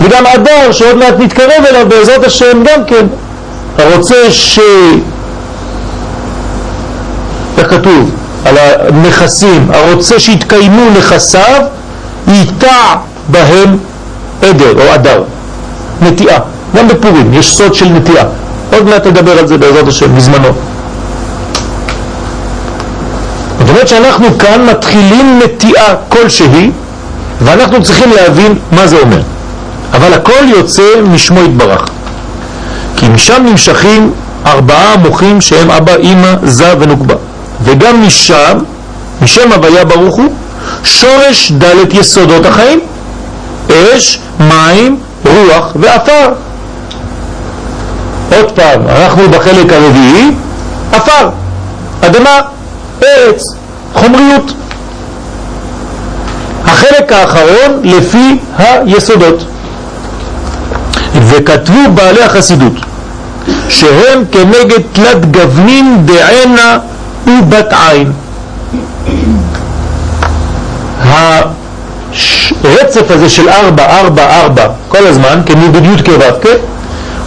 וגם 0.00 0.26
אדר 0.26 0.72
שעוד 0.72 0.96
מעט 0.96 1.14
נתקרב 1.18 1.64
אליו 1.70 1.88
בעזרת 1.88 2.24
השם 2.24 2.64
גם 2.64 2.84
כן, 2.86 3.06
הרוצה 3.78 4.14
ש... 4.30 4.58
איך 7.58 7.70
כתוב? 7.70 8.10
על 8.44 8.54
הנכסים, 8.58 9.68
הרוצה 9.72 10.20
שיתקיימו 10.20 10.90
נכסיו, 10.98 11.62
ייטע 12.28 12.94
בהם 13.28 13.76
עדר 14.42 14.72
או 14.76 14.94
אדר, 14.94 15.22
נטיעה. 16.02 16.38
גם 16.76 16.88
בפורים 16.88 17.34
יש 17.34 17.56
סוד 17.56 17.74
של 17.74 17.88
נטיעה. 17.88 18.24
עוד 18.74 18.84
מעט 18.84 19.06
נדבר 19.06 19.38
על 19.38 19.46
זה 19.46 19.58
בעזרת 19.58 19.88
השם 19.88 20.16
בזמנו. 20.16 20.48
זאת 23.58 23.68
אומרת 23.68 23.88
שאנחנו 23.88 24.38
כאן 24.38 24.66
מתחילים 24.66 25.40
נטיעה 25.44 25.94
כלשהי 26.08 26.70
ואנחנו 27.40 27.82
צריכים 27.82 28.12
להבין 28.12 28.58
מה 28.72 28.86
זה 28.86 28.96
אומר. 28.96 29.20
אבל 29.92 30.12
הכל 30.14 30.44
יוצא 30.46 30.82
משמו 31.02 31.40
יתברך. 31.40 31.88
כי 32.96 33.08
משם 33.08 33.42
נמשכים 33.46 34.12
ארבעה 34.46 34.96
מוחים 34.96 35.40
שהם 35.40 35.70
אבא, 35.70 35.96
אמא, 35.96 36.34
זה 36.42 36.74
ונוקבה. 36.80 37.14
וגם 37.62 38.06
משם, 38.06 38.58
משם 39.22 39.52
הוויה 39.52 39.84
ברוך 39.84 40.16
הוא, 40.16 40.32
שורש 40.84 41.52
דלת 41.52 41.94
יסודות 41.94 42.46
החיים, 42.46 42.80
אש, 43.70 44.20
מים, 44.40 44.96
רוח 45.24 45.72
ואפר. 45.80 46.32
עוד 48.36 48.52
פעם, 48.52 48.80
אנחנו 48.88 49.30
בחלק 49.30 49.72
הרביעי, 49.72 50.30
אפר, 50.96 51.28
אדמה, 52.00 52.40
ארץ, 53.02 53.42
חומריות. 53.94 54.52
החלק 56.64 57.12
האחרון 57.12 57.80
לפי 57.82 58.38
היסודות. 58.58 59.44
וכתבו 61.28 61.80
בעלי 61.94 62.22
החסידות 62.22 62.72
שהם 63.68 64.24
כנגד 64.32 64.80
תלת 64.92 65.30
גוונים 65.30 66.06
דענה 66.06 66.78
ובת 67.26 67.72
עין. 67.72 68.12
הרצף 72.64 73.10
הזה 73.10 73.28
של 73.28 73.48
ארבע, 73.48 74.00
ארבע, 74.00 74.40
ארבע, 74.40 74.66
כל 74.88 75.06
הזמן, 75.06 75.40
כמידודיות 75.46 76.00
כו' 76.00 76.40
כן? 76.42 76.56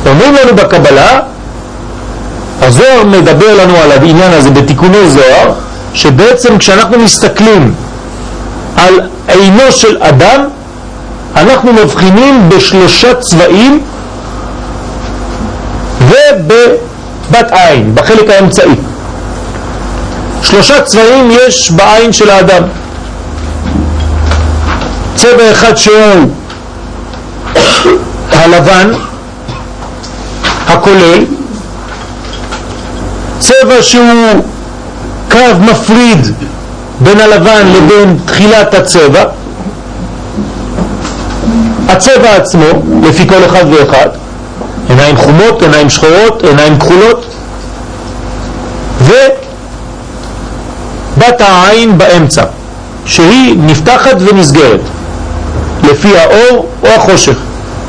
אומרים 0.06 0.36
לנו 0.36 0.56
בקבלה, 0.56 1.20
הזוהר 2.62 3.04
מדבר 3.04 3.64
לנו 3.64 3.76
על 3.78 3.92
העניין 3.92 4.34
הזה 4.34 4.50
בתיקוני 4.50 5.10
זוהר, 5.10 5.54
שבעצם 5.94 6.58
כשאנחנו 6.58 7.00
מסתכלים 7.00 7.74
על 8.78 9.02
עינו 9.28 9.72
של 9.72 9.98
אדם, 10.04 10.42
אנחנו 11.36 11.74
מבחינים 11.74 12.50
בשלושה 12.50 13.14
צבעים 13.14 13.84
ובבת 16.02 17.52
עין, 17.52 17.96
בחלק 17.96 18.30
האמצעי. 18.30 18.76
שלושה 20.44 20.82
צבעים 20.82 21.32
יש 21.32 21.72
בעין 21.72 22.14
של 22.14 22.30
האדם. 22.30 22.64
צבע 25.16 25.52
אחד 25.52 25.78
שהוא 25.78 26.30
הלבן, 28.32 28.92
הכולל, 30.68 31.26
צבע 33.40 33.82
שהוא 33.82 34.44
קו 35.32 35.40
מפריד 35.60 36.28
בין 37.00 37.20
הלבן 37.20 37.68
לבין 37.68 38.18
תחילת 38.26 38.74
הצבע, 38.74 39.24
הצבע 41.88 42.36
עצמו, 42.36 42.66
לפי 43.04 43.28
כל 43.28 43.46
אחד 43.46 43.66
ואחד, 43.72 44.10
עיניים 44.90 45.18
חומות, 45.18 45.62
עיניים 45.62 45.90
שחורות, 45.90 46.44
עיניים 46.44 46.80
כחולות, 46.80 47.26
ובת 49.02 49.22
העין 51.42 51.98
באמצע, 51.98 52.44
שהיא 53.06 53.56
נפתחת 53.60 54.16
ונסגרת, 54.20 54.82
לפי 55.84 56.18
האור 56.18 56.70
או 56.84 56.88
החושך. 56.88 57.38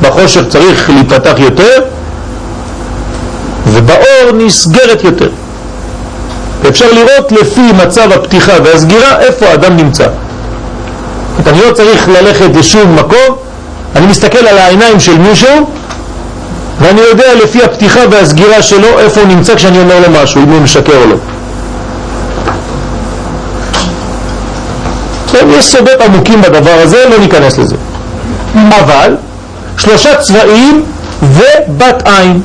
בחושך 0.02 0.42
צריך 0.48 0.90
להיפתח 0.90 1.34
יותר, 1.38 1.82
ובאור 3.78 4.32
נסגרת 4.34 5.04
יותר. 5.04 5.28
אפשר 6.68 6.92
לראות 6.92 7.32
לפי 7.32 7.72
מצב 7.84 8.12
הפתיחה 8.12 8.52
והסגירה 8.64 9.20
איפה 9.20 9.46
האדם 9.46 9.76
נמצא. 9.76 10.06
אני 11.46 11.60
לא 11.68 11.72
צריך 11.72 12.08
ללכת 12.08 12.48
לשום 12.54 12.96
מקום, 12.96 13.36
אני 13.96 14.06
מסתכל 14.06 14.46
על 14.46 14.58
העיניים 14.58 15.00
של 15.00 15.18
מישהו 15.18 15.70
ואני 16.80 17.00
יודע 17.00 17.34
לפי 17.44 17.62
הפתיחה 17.62 18.00
והסגירה 18.10 18.62
שלו 18.62 18.98
איפה 18.98 19.20
הוא 19.20 19.28
נמצא 19.28 19.54
כשאני 19.54 19.78
אומר 19.80 20.00
לו 20.00 20.22
משהו, 20.22 20.42
אם 20.42 20.48
הוא 20.48 20.60
משקר 20.60 20.96
או 20.96 21.06
לא. 21.10 21.16
יש 25.58 25.64
סודות 25.64 26.00
עמוקים 26.00 26.42
בדבר 26.42 26.74
הזה, 26.82 27.04
לא 27.10 27.18
ניכנס 27.18 27.58
לזה. 27.58 27.76
אבל 28.54 29.16
שלושה 29.78 30.16
צבעים 30.16 30.84
ובת 31.22 32.02
עין. 32.04 32.40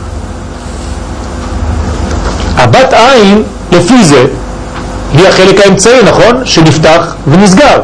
הבת 2.63 2.93
עין, 2.93 3.43
לפי 3.71 4.03
זה, 4.03 4.25
היא 5.13 5.27
החלק 5.27 5.59
האמצעי, 5.65 6.03
נכון? 6.03 6.45
שנפתח 6.45 7.15
ונסגר. 7.27 7.81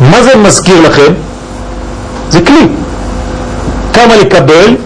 מה 0.00 0.22
זה 0.22 0.36
מזכיר 0.36 0.80
לכם? 0.80 1.12
זה 2.30 2.40
כלי. 2.40 2.68
כמה 3.92 4.16
לקבל 4.16 4.76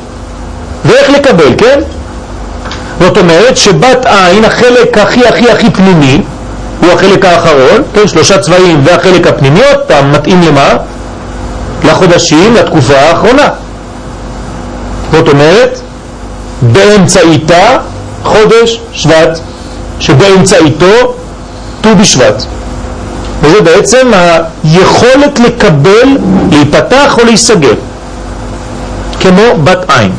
ואיך 0.85 1.11
לקבל, 1.11 1.55
כן? 1.59 1.81
זאת 3.01 3.19
אומרת 3.19 3.57
שבת 3.57 4.07
עין, 4.07 4.45
החלק 4.45 4.99
הכי 4.99 5.27
הכי 5.27 5.51
הכי 5.51 5.71
פנימי, 5.71 6.23
הוא 6.81 6.93
החלק 6.93 7.25
האחרון, 7.25 7.83
כן, 7.95 8.09
שלושה 8.09 8.39
צבעים 8.39 8.81
והחלק 8.85 9.27
הפנימי, 9.27 9.61
עוד 9.73 9.85
פעם, 9.87 10.13
מתאים 10.13 10.43
למה? 10.43 10.69
לחודשים, 11.85 12.55
לתקופה 12.55 12.97
האחרונה. 12.97 13.49
זאת 15.13 15.29
אומרת, 15.29 15.81
באמצעיתה 16.63 17.79
חודש 18.27 18.81
שבט, 18.93 19.39
שבאמצעיתו 20.01 21.15
ט"ו 21.81 21.97
בשבט. 22.01 22.43
וזה 23.43 23.61
בעצם 23.61 24.11
היכולת 24.65 25.39
לקבל, 25.39 26.19
להיפתח 26.51 27.19
או 27.19 27.25
להיסגר. 27.25 27.75
כמו 29.21 29.43
בת 29.65 29.91
עין. 29.91 30.13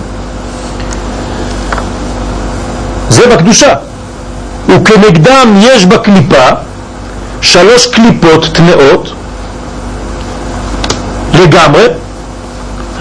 זה 3.09 3.27
בקדושה. 3.27 3.73
וכנגדם 4.67 5.59
יש 5.61 5.85
בקליפה 5.85 6.47
שלוש 7.41 7.87
קליפות 7.87 8.45
טמאות 8.53 9.13
לגמרי, 11.33 11.87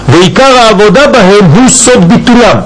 ועיקר 0.09 0.57
העבודה 0.57 1.07
בהם 1.07 1.45
הוא 1.55 1.69
סוד 1.69 2.09
ביטולם. 2.09 2.57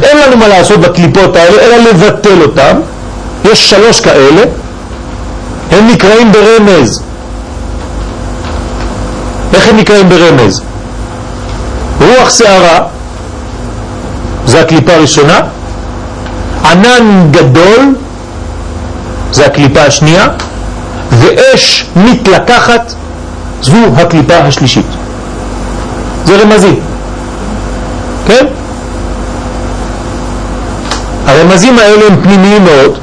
זאת 0.00 0.04
אין 0.04 0.16
לנו 0.16 0.36
מה 0.36 0.48
לעשות 0.48 0.80
בקליפות 0.80 1.36
האלה, 1.36 1.62
אלא 1.62 1.76
לבטל 1.76 2.42
אותם. 2.42 2.80
יש 3.44 3.70
שלוש 3.70 4.00
כאלה, 4.00 4.42
הם 5.70 5.88
נקראים 5.88 6.32
ברמז. 6.32 7.02
איך 9.54 9.68
הם 9.68 9.76
נקראים 9.76 10.08
ברמז? 10.08 10.62
רוח 12.00 12.30
שערה, 12.30 12.82
זה 14.46 14.60
הקליפה 14.60 14.92
הראשונה, 14.92 15.40
ענן 16.64 17.28
גדול 17.30 17.94
זה 19.32 19.46
הקליפה 19.46 19.80
השנייה, 19.80 20.28
ואש 21.10 21.86
מתלקחת 21.96 22.92
זו 23.62 23.72
הקליפה 23.96 24.36
השלישית. 24.36 24.86
זה 26.24 26.36
רמזי, 26.42 26.74
כן? 28.26 28.46
הרמזים 31.28 31.78
האלה 31.78 32.06
הם 32.06 32.22
פנימיים 32.22 32.64
מאוד. 32.64 32.98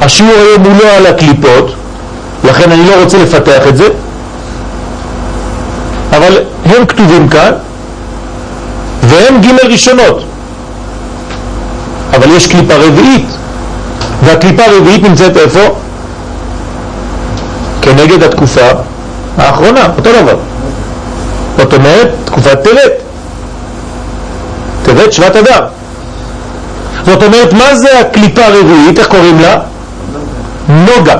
השיעור 0.00 0.34
היום 0.34 0.62
הוא 0.62 0.72
לא 0.82 0.88
על 0.88 1.06
הקליפות, 1.06 1.74
לכן 2.44 2.72
אני 2.72 2.86
לא 2.86 3.02
רוצה 3.02 3.18
לפתח 3.18 3.68
את 3.68 3.76
זה, 3.76 3.88
אבל 6.10 6.38
הם 6.64 6.86
כתובים 6.86 7.28
כאן, 7.28 7.50
והם 9.02 9.40
ג' 9.40 9.66
ראשונות. 9.72 10.24
אבל 12.16 12.30
יש 12.30 12.46
קליפה 12.46 12.74
רביעית, 12.74 13.26
והקליפה 14.24 14.62
הרביעית 14.64 15.02
נמצאת 15.02 15.36
איפה? 15.36 15.60
כנגד 17.82 18.22
התקופה 18.22 18.60
האחרונה, 19.38 19.86
אותו 19.96 20.10
דבר. 20.22 20.36
זאת 21.58 21.74
אומרת, 21.74 22.10
תקופת 22.24 22.62
טבת. 22.62 22.92
טבת 24.82 25.12
שבט 25.12 25.36
אדר. 25.36 25.66
זאת 27.06 27.22
אומרת, 27.22 27.52
מה 27.52 27.76
זה 27.76 28.00
הקליפה 28.00 28.44
הרביעית? 28.44 28.98
איך 28.98 29.06
קוראים 29.06 29.40
לה? 29.40 29.58
נוגה. 30.68 31.16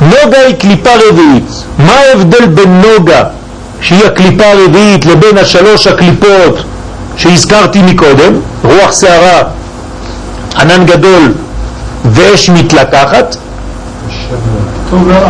נוגה 0.00 0.38
היא 0.46 0.54
קליפה 0.56 0.90
רביעית. 1.08 1.64
מה 1.78 1.92
ההבדל 1.92 2.46
בין 2.46 2.82
נוגה, 2.82 3.24
שהיא 3.80 4.04
הקליפה 4.06 4.44
הרביעית, 4.46 5.06
לבין 5.06 5.38
השלוש 5.38 5.86
הקליפות 5.86 6.64
שהזכרתי 7.16 7.82
מקודם, 7.82 8.32
רוח 8.64 9.00
שערה, 9.00 9.42
ענן 10.56 10.86
גדול 10.86 11.32
ואש 12.04 12.50
מתלקחת? 12.50 13.36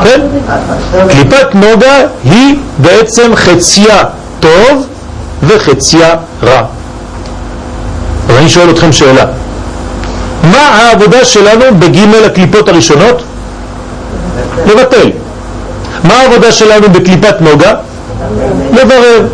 כן? 0.04 0.20
קליפת 1.08 1.54
נוגה 1.54 1.96
היא 2.24 2.54
בעצם 2.78 3.36
חציה 3.36 4.04
טוב 4.40 4.86
וחציה 5.42 6.14
רע. 6.42 6.62
אני 8.46 8.52
שואל 8.52 8.70
אתכם 8.70 8.92
שאלה. 8.92 9.24
מה 10.42 10.58
העבודה 10.58 11.24
שלנו 11.24 11.64
בג' 11.78 11.98
הקליפות 12.26 12.68
הראשונות? 12.68 13.22
לבטל. 14.66 15.10
מה 16.04 16.14
העבודה 16.14 16.52
שלנו 16.52 16.88
בקליפת 16.92 17.40
נוגה? 17.40 17.74
לברר. 18.72 19.26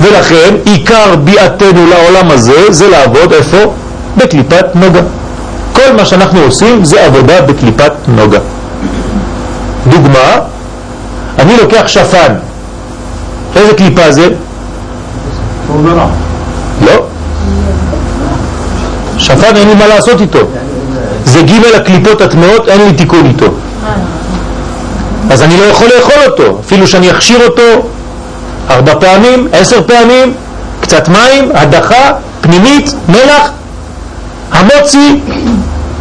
ולכן 0.00 0.54
עיקר 0.64 1.16
ביאתנו 1.24 1.86
לעולם 1.86 2.30
הזה 2.30 2.72
זה 2.72 2.88
לעבוד 2.88 3.32
איפה? 3.32 3.72
בקליפת 4.16 4.66
נוגה. 4.74 5.00
כל 5.72 5.92
מה 5.96 6.06
שאנחנו 6.06 6.40
עושים 6.40 6.84
זה 6.84 7.04
עבודה 7.04 7.40
בקליפת 7.40 7.92
נוגה. 8.08 8.38
דוגמה, 9.86 10.38
אני 11.38 11.56
לוקח 11.56 11.84
שפן. 11.86 12.34
איזה 13.56 13.74
קליפה 13.74 14.12
זה? 14.12 14.28
לא. 16.86 17.04
שפן 19.28 19.56
אין 19.56 19.68
לי 19.68 19.74
מה 19.74 19.86
לעשות 19.86 20.20
איתו. 20.20 20.38
זה 21.24 21.42
ג' 21.42 21.74
הקליפות 21.76 22.20
הטמעות, 22.20 22.68
אין 22.68 22.80
לי 22.80 22.92
תיקון 22.94 23.26
איתו. 23.26 23.46
אז 25.30 25.42
אני 25.42 25.56
לא 25.56 25.64
יכול 25.64 25.88
לאכול 25.96 26.14
אותו, 26.26 26.60
אפילו 26.66 26.86
שאני 26.86 27.10
אכשיר 27.10 27.46
אותו 27.48 27.88
ארבע 28.70 28.94
פעמים, 29.00 29.48
עשר 29.52 29.82
פעמים, 29.86 30.34
קצת 30.80 31.08
מים, 31.08 31.50
הדחה, 31.54 32.12
פנימית, 32.40 32.94
מלח, 33.08 33.50
המוצי, 34.52 35.20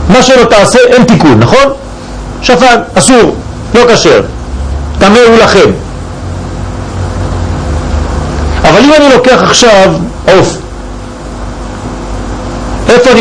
מה 0.10 0.24
שלא 0.24 0.44
תעשה 0.44 0.80
אין 0.80 1.04
תיקון, 1.04 1.40
נכון? 1.40 1.66
שפן, 2.42 2.76
אסור, 2.94 3.36
לא 3.76 3.82
כשר, 3.94 4.22
טמא 5.00 5.20
הוא 5.28 5.38
לכם. 5.38 5.70
אבל 8.62 8.80
אם 8.84 8.94
אני 8.94 9.14
לוקח 9.16 9.44
עכשיו 9.44 9.94
עוף, 10.26 10.58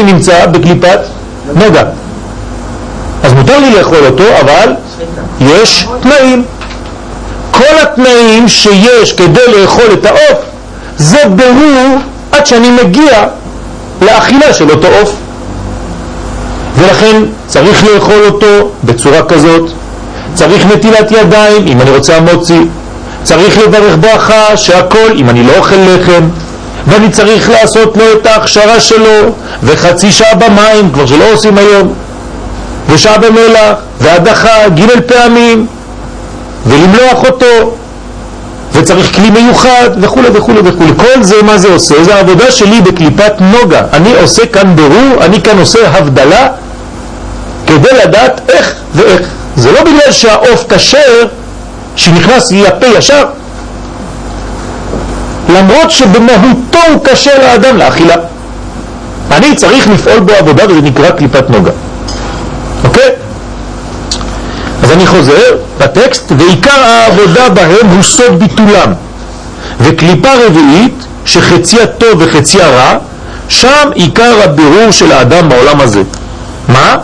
אני 0.01 0.13
נמצא? 0.13 0.47
בקליפת 0.47 0.99
נגע. 1.55 1.83
אז 3.23 3.33
מותר 3.33 3.59
לי 3.59 3.71
לאכול 3.71 4.07
אותו, 4.07 4.25
אבל 4.41 4.73
יש 5.41 5.89
תנאים. 6.01 6.45
כל 7.51 7.79
התנאים 7.83 8.49
שיש 8.49 9.13
כדי 9.13 9.41
לאכול 9.61 9.85
את 9.93 10.05
העוף 10.05 10.39
זה 10.99 11.23
ברור 11.37 11.99
עד 12.33 12.47
שאני 12.47 12.71
מגיע 12.71 13.27
לאכילה 14.03 14.55
של 14.55 14.71
אותו 14.71 14.87
עוף. 15.01 15.17
ולכן 16.77 17.23
צריך 17.47 17.85
לאכול 17.85 18.25
אותו 18.27 18.71
בצורה 18.85 19.23
כזאת, 19.23 19.71
צריך 20.35 20.67
נטילת 20.67 21.11
ידיים 21.11 21.67
אם 21.67 21.81
אני 21.81 21.91
רוצה 21.91 22.21
מוציא, 22.21 22.61
צריך 23.23 23.59
לברך 23.59 23.97
ברכה 24.01 24.57
שהכל 24.57 25.13
אם 25.17 25.31
אני 25.31 25.47
לא 25.47 25.53
אוכל 25.59 25.77
לחם, 25.77 26.29
ואני 26.87 27.11
צריך 27.11 27.51
לעשות 27.51 27.96
לו 27.96 28.05
את 28.12 28.27
ההכשרה 28.27 28.81
שלו, 28.81 29.33
וחצי 29.62 30.12
שעה 30.12 30.35
במים, 30.35 30.92
כבר 30.92 31.07
שלא 31.07 31.33
עושים 31.33 31.59
היום, 31.59 31.94
ושעה 32.88 33.18
במלח, 33.18 33.75
והדחה 34.01 34.68
ג' 34.68 35.01
פעמים, 35.07 35.66
ולמלוח 36.66 37.25
אותו, 37.29 37.75
וצריך 38.72 39.16
כלי 39.16 39.31
מיוחד, 39.31 39.90
וכו' 40.01 40.20
וכו' 40.33 40.53
וכו'. 40.64 40.85
כל 40.96 41.22
זה 41.22 41.42
מה 41.42 41.59
זה 41.59 41.68
עושה? 41.68 42.05
זה 42.05 42.14
העבודה 42.14 42.51
שלי 42.51 42.81
בקליפת 42.81 43.33
נוגה. 43.40 43.83
אני 43.92 44.14
עושה 44.22 44.46
כאן 44.46 44.77
ברור, 44.77 45.25
אני 45.25 45.42
כאן 45.42 45.59
עושה 45.59 45.79
הבדלה, 45.88 46.49
כדי 47.66 47.88
לדעת 48.05 48.40
איך 48.49 48.75
ואיך. 48.94 49.29
זה 49.57 49.72
לא 49.72 49.81
בגלל 49.81 50.12
שהעוף 50.12 50.64
כשר, 50.68 51.27
שנכנס 51.96 52.53
לפה 52.53 52.87
ישר, 52.87 53.25
למרות 55.49 55.91
שבמהותו 55.91 56.79
הוא 56.93 57.05
קשה 57.05 57.39
לאדם 57.39 57.77
לאכילה. 57.77 58.15
אני 59.31 59.57
צריך 59.57 59.89
לפעול 59.89 60.21
בו 60.21 60.33
עבודה 60.33 60.65
וזה 60.69 60.81
נקרא 60.81 61.11
קליפת 61.11 61.51
נוגה. 61.51 61.71
אוקיי? 62.85 63.11
אז 64.83 64.93
אני 64.93 65.07
חוזר 65.07 65.57
בטקסט, 65.79 66.33
ועיקר 66.39 66.85
העבודה 66.85 67.49
בהם 67.49 67.87
הוא 67.95 68.03
סוד 68.03 68.39
ביטולם. 68.39 68.93
וקליפה 69.81 70.29
רביעית, 70.47 71.05
שחציה 71.25 71.87
טוב 71.87 72.15
וחציה 72.19 72.69
רע, 72.69 72.99
שם 73.49 73.89
עיקר 73.95 74.35
הבירור 74.45 74.91
של 74.91 75.13
האדם 75.13 75.49
בעולם 75.49 75.81
הזה. 75.81 76.03
מה? 76.69 76.97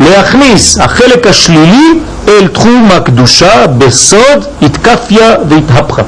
להכניס 0.00 0.78
החלק 0.80 1.26
השלילי 1.26 2.00
אל 2.28 2.48
תחום 2.48 2.88
הקדושה 2.92 3.66
בסוד 3.66 4.44
התקפיה 4.62 5.34
והתהפכה. 5.48 6.02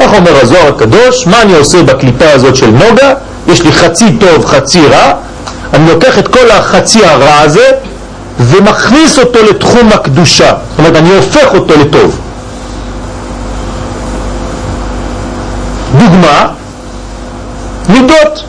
כך 0.00 0.14
אומר 0.14 0.40
הזוהר 0.42 0.68
הקדוש, 0.68 1.26
מה 1.26 1.42
אני 1.42 1.54
עושה 1.54 1.82
בקליפה 1.82 2.30
הזאת 2.30 2.56
של 2.56 2.70
נוגה? 2.70 3.14
יש 3.48 3.62
לי 3.62 3.72
חצי 3.72 4.04
טוב, 4.20 4.46
חצי 4.46 4.86
רע, 4.86 5.12
אני 5.74 5.90
לוקח 5.90 6.18
את 6.18 6.28
כל 6.28 6.50
החצי 6.50 7.04
הרע 7.04 7.38
הזה 7.40 7.70
ומכניס 8.40 9.18
אותו 9.18 9.38
לתחום 9.50 9.88
הקדושה, 9.92 10.52
זאת 10.70 10.78
אומרת 10.78 10.96
אני 10.96 11.14
הופך 11.16 11.54
אותו 11.54 11.74
לטוב. 11.80 12.18
דוגמה, 15.98 16.48
מידות. 17.88 18.44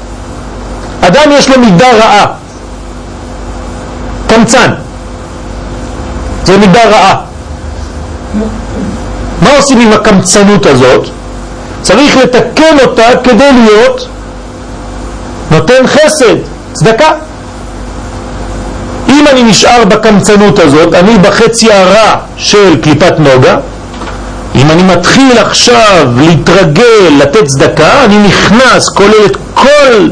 אדם 1.02 1.32
יש 1.32 1.50
לו 1.50 1.60
מידה 1.60 1.92
רעה, 1.92 2.26
קמצן, 4.28 4.74
זה 6.44 6.58
מידה 6.58 6.90
רעה. 6.90 7.16
מה 9.42 9.50
עושים 9.58 9.80
עם 9.80 9.94
הקמצנות 9.94 10.66
הזאת? 10.66 11.10
צריך 11.86 12.18
לתקן 12.18 12.78
אותה 12.86 13.04
כדי 13.24 13.52
להיות 13.52 14.08
נותן 15.52 15.88
חסד, 15.88 16.36
צדקה. 16.74 17.12
אם 19.10 19.26
אני 19.32 19.44
נשאר 19.44 19.86
בקמצנות 19.86 20.60
הזאת, 20.60 20.94
אני 20.94 21.18
בחצי 21.18 21.74
הרע 21.74 22.16
של 22.38 22.82
קליפת 22.82 23.14
נוגה, 23.20 23.58
אם 24.56 24.72
אני 24.72 24.84
מתחיל 24.84 25.38
עכשיו 25.38 26.08
להתרגל, 26.18 27.10
לתת 27.20 27.46
צדקה, 27.46 28.04
אני 28.06 28.18
נכנס, 28.18 28.90
כולל 28.90 29.26
את 29.26 29.38
כל 29.54 30.10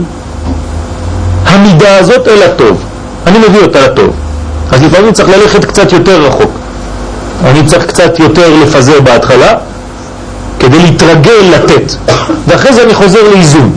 המידה 1.46 1.98
הזאת 1.98 2.28
אל 2.28 2.44
הטוב. 2.44 2.84
אני 3.28 3.38
מביא 3.40 3.62
אותה 3.62 3.82
לטוב. 3.82 4.16
אז 4.72 4.84
לפעמים 4.84 5.14
צריך 5.14 5.30
ללכת 5.30 5.66
קצת 5.66 5.92
יותר 5.92 6.22
רחוק. 6.22 6.52
אני 7.46 7.66
צריך 7.66 7.86
קצת 7.86 8.20
יותר 8.20 8.50
לפזר 8.64 9.02
בהתחלה, 9.02 9.56
כדי 10.64 10.78
להתרגל 10.80 11.56
לתת, 11.56 11.94
ואחרי 12.48 12.74
זה 12.74 12.84
אני 12.84 12.94
חוזר 12.94 13.30
לאיזון. 13.34 13.72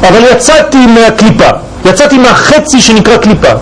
אבל 0.00 0.20
יצאתי 0.32 0.86
מהקליפה, 0.86 1.50
יצאתי 1.84 2.18
מהחצי 2.18 2.80
שנקרא 2.80 3.16
קליפה. 3.16 3.52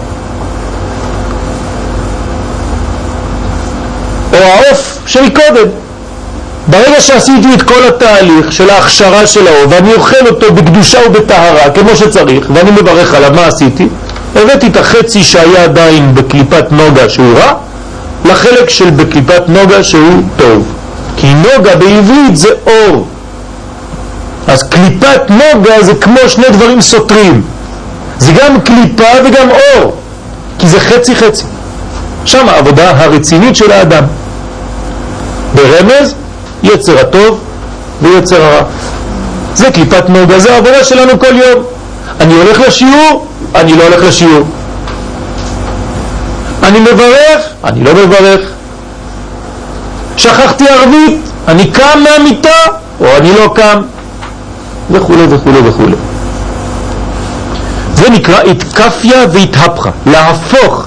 או 4.32 4.38
העוף 4.38 4.98
שמקודם. 5.06 5.68
ברגע 6.68 7.00
שעשיתי 7.00 7.54
את 7.54 7.62
כל 7.62 7.88
התהליך 7.88 8.52
של 8.52 8.70
ההכשרה 8.70 9.26
של 9.26 9.46
העוף 9.48 9.66
ואני 9.68 9.94
אוכל 9.94 10.26
אותו 10.26 10.54
בקדושה 10.54 10.98
ובטהרה 11.06 11.70
כמו 11.70 11.96
שצריך 11.96 12.46
ואני 12.54 12.70
מברך 12.70 13.14
עליו, 13.14 13.32
מה 13.34 13.46
עשיתי? 13.46 13.88
הבאתי 14.36 14.66
את 14.66 14.76
החצי 14.76 15.22
שהיה 15.22 15.64
עדיין 15.64 16.14
בקליפת 16.14 16.64
נוגה 16.70 17.08
שהוא 17.08 17.38
רע, 17.38 17.52
לחלק 18.24 18.70
של 18.70 18.90
בקליפת 18.90 19.42
נוגה 19.48 19.84
שהוא 19.84 20.22
טוב. 20.36 20.64
כי 21.24 21.34
נוגה 21.34 21.76
בעברית 21.76 22.36
זה 22.36 22.48
אור. 22.66 23.06
אז 24.48 24.62
קליפת 24.62 25.20
נוגה 25.30 25.82
זה 25.82 25.94
כמו 25.94 26.18
שני 26.28 26.44
דברים 26.52 26.80
סותרים. 26.80 27.42
זה 28.18 28.32
גם 28.32 28.60
קליפה 28.60 29.08
וגם 29.24 29.48
אור, 29.50 29.96
כי 30.58 30.68
זה 30.68 30.80
חצי 30.80 31.16
חצי. 31.16 31.44
שם 32.24 32.48
העבודה 32.48 32.90
הרצינית 32.90 33.56
של 33.56 33.72
האדם. 33.72 34.04
ברמז, 35.54 36.14
יצר 36.62 37.00
הטוב 37.00 37.40
ויצר 38.02 38.42
הרע. 38.42 38.62
זה 39.54 39.70
קליפת 39.70 40.08
נוגה, 40.08 40.38
זה 40.38 40.54
העבודה 40.54 40.84
שלנו 40.84 41.20
כל 41.20 41.36
יום. 41.36 41.64
אני 42.20 42.34
הולך 42.34 42.60
לשיעור, 42.68 43.26
אני 43.54 43.72
לא 43.76 43.82
הולך 43.82 44.02
לשיעור. 44.04 44.44
אני 46.62 46.80
מברך, 46.80 47.40
אני 47.64 47.84
לא 47.84 47.94
מברך. 47.94 48.53
שכחתי 50.24 50.64
ערבית, 50.68 51.20
אני 51.48 51.70
קם 51.70 51.98
מהמיטה 52.04 52.58
או 53.00 53.06
אני 53.16 53.32
לא 53.32 53.52
קם, 53.54 53.80
וכו' 54.90 55.14
וכו' 55.30 55.64
וכו'. 55.64 55.96
זה 57.94 58.10
נקרא 58.10 58.40
התקפיה 58.40 59.18
והתהפכה, 59.32 59.90
להפוך 60.06 60.86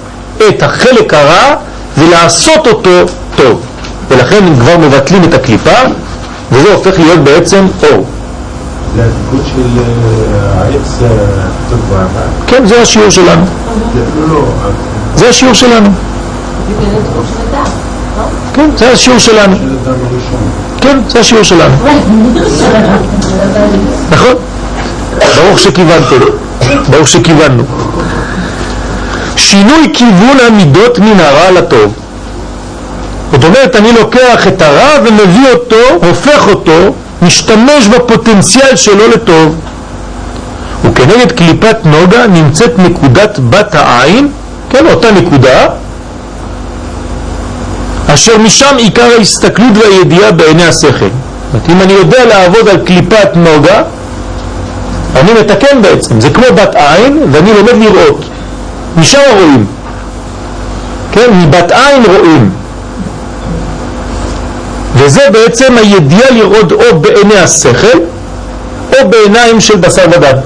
את 0.50 0.63
החלק 0.63 1.13
הרע 1.13 1.56
ולעשות 1.97 2.67
אותו 2.67 2.89
טוב. 3.36 3.62
ולכן 4.10 4.43
הם 4.47 4.56
כבר 4.60 4.78
מבטלים 4.78 5.23
את 5.23 5.34
הקליפה, 5.34 5.80
וזה 6.52 6.73
הופך 6.73 7.00
להיות 7.00 7.19
בעצם 7.19 7.65
אור. 7.84 8.06
זה 8.95 9.04
הדקות 9.04 9.45
של 9.45 9.80
אה, 9.80 10.62
העץ 10.62 11.02
אה, 11.02 11.08
טוב. 11.69 11.80
כן, 12.47 12.65
זה 12.65 12.82
השיעור 12.82 13.10
שלנו. 13.10 13.45
לא, 14.19 14.34
לא, 14.34 14.41
זה 15.15 15.30
השיעור 15.30 15.54
שלנו. 15.54 15.89
כן, 18.58 18.70
זה 18.78 18.91
השיעור 18.91 19.20
שלנו. 19.20 19.58
כן, 20.82 20.98
זה 21.08 21.20
השיעור 21.20 21.43
שלנו. 21.43 21.76
נכון? 24.12 24.34
ברוך 25.36 25.60
שכיוונתם, 25.60 26.15
ברוך 26.89 27.08
שכיווננו. 27.08 27.63
שינוי 29.36 29.91
כיוון 29.93 30.38
המידות 30.48 31.00
מן 31.00 31.20
הרע 31.20 31.52
לטוב. 31.52 31.93
זאת 33.32 33.43
אומרת, 33.43 33.76
אני 33.76 33.91
לוקח 33.91 34.48
את 34.48 34.62
הרע 34.62 34.91
ומביא 35.06 35.50
אותו, 35.54 36.08
הופך 36.08 36.48
אותו, 36.48 36.93
משתמש 37.22 37.88
בפוטנציאל 37.88 38.76
שלו 38.76 39.08
לטוב. 39.08 39.56
וכנגד 40.84 41.32
קליפת 41.32 41.78
נוגה 41.86 42.28
נמצאת 42.28 42.80
נקודת 42.80 43.39
בת 43.50 43.76
העין, 43.76 44.30
כן, 44.70 44.86
אותה 44.93 45.12
נקודה, 45.12 45.67
אשר 48.17 48.38
משם 48.38 48.75
עיקר 48.77 49.03
ההסתכלות 49.17 49.77
והידיעה 49.77 50.32
בעיני 50.32 50.65
השכל. 50.65 51.10
אם 51.69 51.82
אני 51.82 51.93
יודע 51.93 52.25
לעבוד 52.25 52.69
על 52.69 52.77
קליפת 52.86 53.30
נוגה, 53.36 53.82
אני 55.15 55.32
מתקן 55.34 55.82
בעצם, 55.82 56.21
זה 56.21 56.30
כמו 56.30 56.45
בת 56.56 56.75
עין 56.75 57.19
ואני 57.32 57.53
לומד 57.53 57.73
לראות. 57.73 58.25
משם 58.97 59.19
רואים. 59.34 59.65
כן, 61.12 61.30
מבת 61.34 61.71
עין 61.71 62.03
רואים. 62.06 62.51
וזה 64.95 65.21
בעצם 65.32 65.77
הידיעה 65.77 66.32
לראות 66.32 66.71
או 66.71 66.99
בעיני 66.99 67.38
השכל 67.38 67.97
או 68.93 69.10
בעיניים 69.10 69.62
של 69.62 69.75
בשר 69.75 70.06
ודם. 70.12 70.38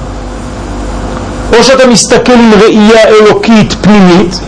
או 1.54 1.64
שאתה 1.64 1.88
מסתכל 1.88 2.32
עם 2.32 2.52
ראייה 2.62 3.08
אלוקית 3.08 3.76
פנימית 3.82 4.40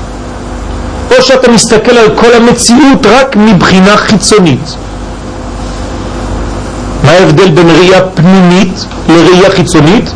או 1.17 1.21
שאתה 1.21 1.51
מסתכל 1.51 1.97
על 1.97 2.09
כל 2.15 2.33
המציאות 2.33 3.05
רק 3.05 3.35
מבחינה 3.35 3.97
חיצונית. 3.97 4.75
מה 7.03 7.11
ההבדל 7.11 7.49
בין 7.49 7.69
ראייה 7.69 8.01
פנימית 8.01 8.85
לראייה 9.09 9.49
חיצונית? 9.49 10.11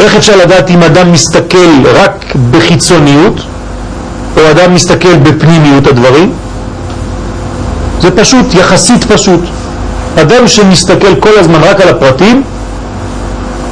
איך 0.00 0.14
אפשר 0.16 0.36
לדעת 0.36 0.70
אם 0.70 0.82
אדם 0.82 1.12
מסתכל 1.12 1.86
רק 1.94 2.34
בחיצוניות 2.50 3.40
או 4.36 4.50
אדם 4.50 4.74
מסתכל 4.74 5.16
בפנימיות 5.16 5.86
הדברים? 5.86 6.32
זה 8.00 8.10
פשוט, 8.10 8.54
יחסית 8.54 9.04
פשוט. 9.04 9.40
אדם 10.20 10.48
שמסתכל 10.48 11.14
כל 11.20 11.38
הזמן 11.38 11.60
רק 11.62 11.80
על 11.80 11.88
הפרטים 11.88 12.42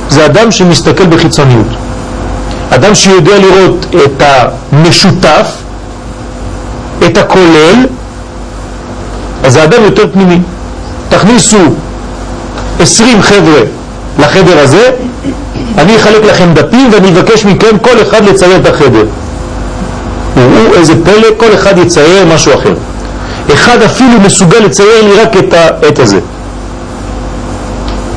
זה 0.08 0.26
אדם 0.26 0.50
שמסתכל 0.50 1.06
בחיצוניות. 1.06 1.66
אדם 2.74 2.94
שיודע 2.94 3.38
לראות 3.38 3.86
את 4.04 4.22
המשותף, 4.72 5.46
את 7.06 7.18
הכולל, 7.18 7.86
אז 9.44 9.52
זה 9.52 9.64
אדם 9.64 9.82
יותר 9.84 10.02
פנימי. 10.12 10.38
תכניסו 11.08 11.58
עשרים 12.80 13.22
חבר'ה 13.22 13.60
לחדר 14.18 14.58
הזה, 14.58 14.90
אני 15.78 15.96
אחלק 15.96 16.24
לכם 16.24 16.54
דפים 16.54 16.90
ואני 16.92 17.08
אבקש 17.08 17.44
מכם 17.44 17.78
כל 17.78 18.02
אחד 18.02 18.24
לצייר 18.24 18.56
את 18.56 18.66
החדר. 18.66 19.04
וראו 20.36 20.74
איזה 20.74 20.92
פלא, 21.04 21.28
כל 21.36 21.54
אחד 21.54 21.78
יצייר 21.78 22.26
משהו 22.34 22.54
אחר. 22.54 22.74
אחד 23.54 23.82
אפילו 23.82 24.20
מסוגל 24.24 24.58
לצייר 24.58 25.02
לי 25.02 25.20
רק 25.22 25.36
את 25.36 25.52
העת 25.52 25.98
הזה. 25.98 26.18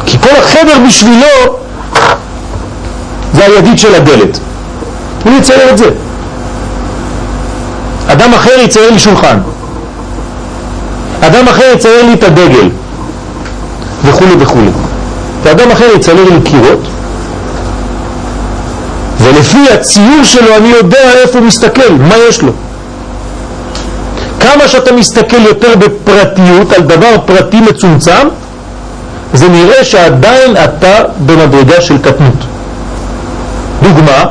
כי 0.06 0.18
כל 0.20 0.36
החדר 0.38 0.74
בשבילו 0.88 1.65
הידית 3.46 3.80
של 3.80 3.96
הדלת. 3.96 4.40
הוא 5.24 5.34
יצייר 5.38 5.70
את 5.70 5.78
זה. 5.78 5.90
אדם 8.08 8.34
אחר 8.34 8.52
יצייר 8.64 8.92
לי 8.92 9.00
שולחן. 9.00 9.38
אדם 11.22 11.48
אחר 11.48 11.64
יצייר 11.74 12.06
לי 12.06 12.14
את 12.14 12.24
הדגל. 12.24 12.70
וכו' 14.06 14.40
וכו'. 14.40 14.58
ואדם 15.44 15.72
אחר 15.72 15.86
יצייר 15.96 16.24
לי 16.24 16.42
קירות. 16.44 16.88
ולפי 19.22 19.74
הציור 19.74 20.24
שלו 20.24 20.56
אני 20.56 20.68
יודע 20.68 21.12
איפה 21.14 21.40
הוא 21.40 21.48
מסתכל, 21.48 21.92
מה 22.00 22.16
יש 22.30 22.42
לו. 22.42 22.52
כמה 24.40 24.68
שאתה 24.68 24.94
מסתכל 24.94 25.42
יותר 25.42 25.76
בפרטיות 25.76 26.72
על 26.72 26.82
דבר 26.82 27.18
פרטי 27.26 27.62
מצומצם, 27.62 28.28
זה 29.34 29.50
נראה 29.50 29.84
שעדיין 29.84 30.58
אתה 30.64 31.04
במדרגה 31.26 31.82
של 31.82 31.98
קטנות. 31.98 32.55
דוגמה, 33.88 34.26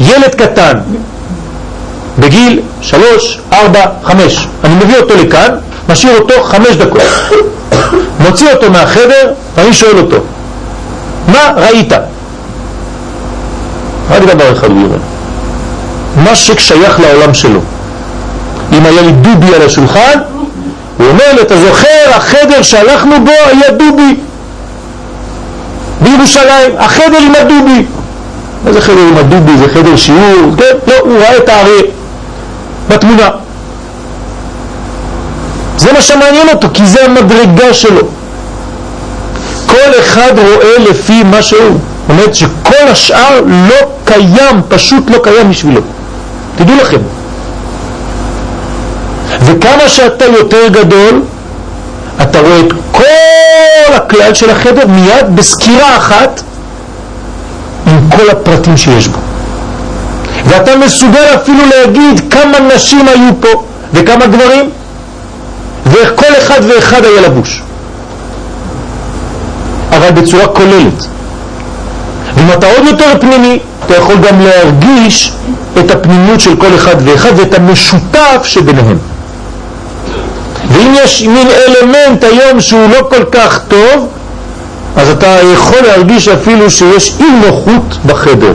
ילד 0.00 0.34
קטן 0.34 0.78
בגיל 2.18 2.60
שלוש, 2.80 3.40
ארבע, 3.52 3.86
חמש, 4.04 4.48
אני 4.64 4.74
מביא 4.74 4.96
אותו 4.96 5.14
לכאן, 5.14 5.48
משאיר 5.88 6.18
אותו 6.18 6.34
חמש 6.44 6.76
דקות, 6.76 7.02
מוציא 8.20 8.52
אותו 8.52 8.70
מהחדר, 8.70 9.32
ואני 9.56 9.72
שואל 9.72 9.98
אותו, 9.98 10.16
מה 11.28 11.50
ראית? 11.56 11.92
רק 14.10 14.22
דבר 14.22 14.52
אחד 14.52 14.70
הוא 14.70 14.80
יראה, 14.80 14.98
מה 16.16 16.34
ששייך 16.36 17.00
לעולם 17.00 17.34
שלו. 17.34 17.60
אם 18.72 18.86
היה 18.86 19.02
לי 19.02 19.12
דובי 19.12 19.54
על 19.54 19.62
השולחן, 19.62 20.18
הוא 20.98 21.06
אומר 21.08 21.32
לי, 21.34 21.42
אתה 21.42 21.54
זוכר, 21.56 22.10
החדר 22.16 22.62
שהלכנו 22.62 23.24
בו 23.24 23.30
היה 23.30 23.70
דובי 23.70 24.16
בירושלים, 26.00 26.70
החדר 26.78 27.18
עם 27.18 27.32
הדובי. 27.40 27.84
מה 28.64 28.72
זה 28.72 28.80
חדר 28.80 29.00
עם 29.00 29.16
הדובי? 29.16 29.58
זה 29.58 29.68
חדר 29.74 29.96
שיעור? 29.96 30.54
כן, 30.58 30.76
לא, 30.86 30.94
הוא 31.00 31.18
ראה 31.18 31.36
את 31.36 31.48
האריה 31.48 31.82
בתמונה. 32.88 33.30
זה 35.76 35.92
מה 35.92 36.00
שמעניין 36.00 36.48
אותו, 36.48 36.68
כי 36.74 36.86
זה 36.86 37.04
המדרגה 37.04 37.74
שלו. 37.74 38.00
כל 39.66 39.90
אחד 39.98 40.32
רואה 40.38 40.78
לפי 40.90 41.22
מה 41.22 41.42
שהוא. 41.42 41.60
זאת 41.60 42.10
אומרת 42.10 42.34
שכל 42.34 42.88
השאר 42.90 43.40
לא 43.44 43.76
קיים, 44.04 44.60
פשוט 44.68 45.10
לא 45.10 45.18
קיים 45.22 45.50
בשבילו. 45.50 45.80
תדעו 46.56 46.76
לכם. 46.76 46.98
וכמה 49.40 49.88
שאתה 49.88 50.24
יותר 50.24 50.68
גדול, 50.68 51.22
אתה 52.22 52.40
רואה 52.40 52.60
את 52.60 52.72
כל 52.92 53.94
הכלל 53.94 54.34
של 54.34 54.50
החדר 54.50 54.86
מיד 54.86 55.36
בסקירה 55.36 55.96
אחת 55.96 56.42
עם 57.86 58.10
כל 58.16 58.30
הפרטים 58.30 58.76
שיש 58.76 59.08
בו. 59.08 59.18
ואתה 60.44 60.76
מסוגל 60.76 61.24
אפילו 61.34 61.58
להגיד 61.76 62.20
כמה 62.30 62.58
נשים 62.74 63.08
היו 63.08 63.30
פה 63.40 63.64
וכמה 63.92 64.26
גברים 64.26 64.70
ואיך 65.86 66.12
כל 66.16 66.32
אחד 66.38 66.60
ואחד 66.68 67.04
היה 67.04 67.20
לבוש. 67.20 67.62
אבל 69.90 70.10
בצורה 70.10 70.46
כוללת. 70.46 71.06
ואם 72.34 72.52
אתה 72.58 72.66
עוד 72.66 72.86
יותר 72.86 73.20
פנימי, 73.20 73.58
אתה 73.86 73.96
יכול 73.96 74.16
גם 74.16 74.40
להרגיש 74.40 75.32
את 75.78 75.90
הפנימיות 75.90 76.40
של 76.40 76.56
כל 76.56 76.74
אחד 76.74 76.94
ואחד 77.04 77.30
ואת 77.36 77.54
המשותף 77.54 78.40
שביניהם. 78.42 78.98
ואם 80.68 80.94
יש 81.04 81.22
מין 81.22 81.48
אלמנט 81.50 82.24
היום 82.24 82.60
שהוא 82.60 82.88
לא 82.90 83.06
כל 83.10 83.24
כך 83.32 83.60
טוב, 83.68 84.08
אז 84.96 85.10
אתה 85.10 85.26
יכול 85.54 85.78
להרגיש 85.86 86.28
אפילו 86.28 86.70
שיש 86.70 87.16
אי 87.20 87.30
נוחות 87.46 87.98
בחדר. 88.06 88.52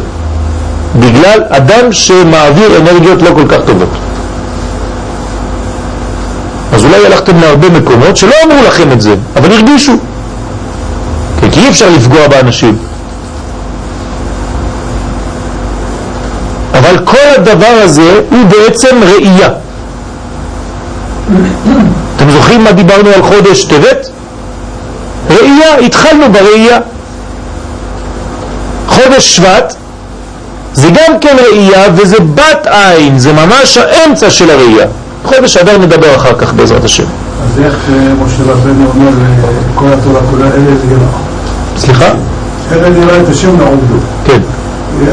בגלל 1.00 1.40
אדם 1.50 1.92
שמעביר 1.92 2.78
אנרגיות 2.78 3.22
לא 3.22 3.30
כל 3.36 3.48
כך 3.50 3.58
טובות. 3.66 3.90
אז 6.74 6.86
אולי 6.86 7.06
הלכתם 7.06 7.40
להרבה 7.40 7.70
מקומות 7.70 8.18
שלא 8.18 8.34
אמרו 8.46 8.68
לכם 8.68 8.92
את 8.92 9.02
זה, 9.02 9.16
אבל 9.36 9.52
הרגישו. 9.52 9.94
כי 11.52 11.60
אי 11.60 11.70
אפשר 11.70 11.90
לפגוע 11.90 12.28
באנשים. 12.28 12.78
אבל 16.74 16.98
כל 17.06 17.28
הדבר 17.38 17.82
הזה 17.84 18.22
הוא 18.30 18.46
בעצם 18.50 18.98
ראייה. 19.04 19.50
אתם 22.16 22.30
זוכרים 22.30 22.64
מה 22.64 22.72
דיברנו 22.72 23.10
על 23.10 23.24
חודש 23.24 23.64
טבת? 23.64 24.10
ראייה, 25.50 25.78
התחלנו 25.78 26.32
בראייה. 26.32 26.80
חודש 28.88 29.36
שבט 29.36 29.76
זה 30.74 30.90
גם 30.90 31.20
כן 31.22 31.36
ראייה 31.52 31.84
וזה 31.96 32.18
בת 32.36 32.68
עין, 32.68 33.20
זה 33.20 33.34
ממש 33.34 33.78
האמצע 33.78 34.30
של 34.30 34.50
הראייה. 34.52 34.86
חודש 35.26 35.58
אדר 35.58 35.78
נדבר 35.78 36.16
אחר 36.16 36.34
כך 36.38 36.54
בעזרת 36.54 36.84
השם. 36.84 37.04
אז 37.44 37.64
איך 37.66 37.76
משה 38.26 38.52
רבנו 38.52 38.86
אומר 38.96 39.12
כל 39.76 39.86
התורה 39.94 40.22
כולה 40.32 40.46
אלה 40.46 40.72
יראה? 40.90 41.08
סליחה? 41.78 42.06
אלה 42.72 42.98
יראה 42.98 43.22
את 43.22 43.30
השם 43.30 43.60
לעובדו. 43.60 43.96
כן. 44.26 44.40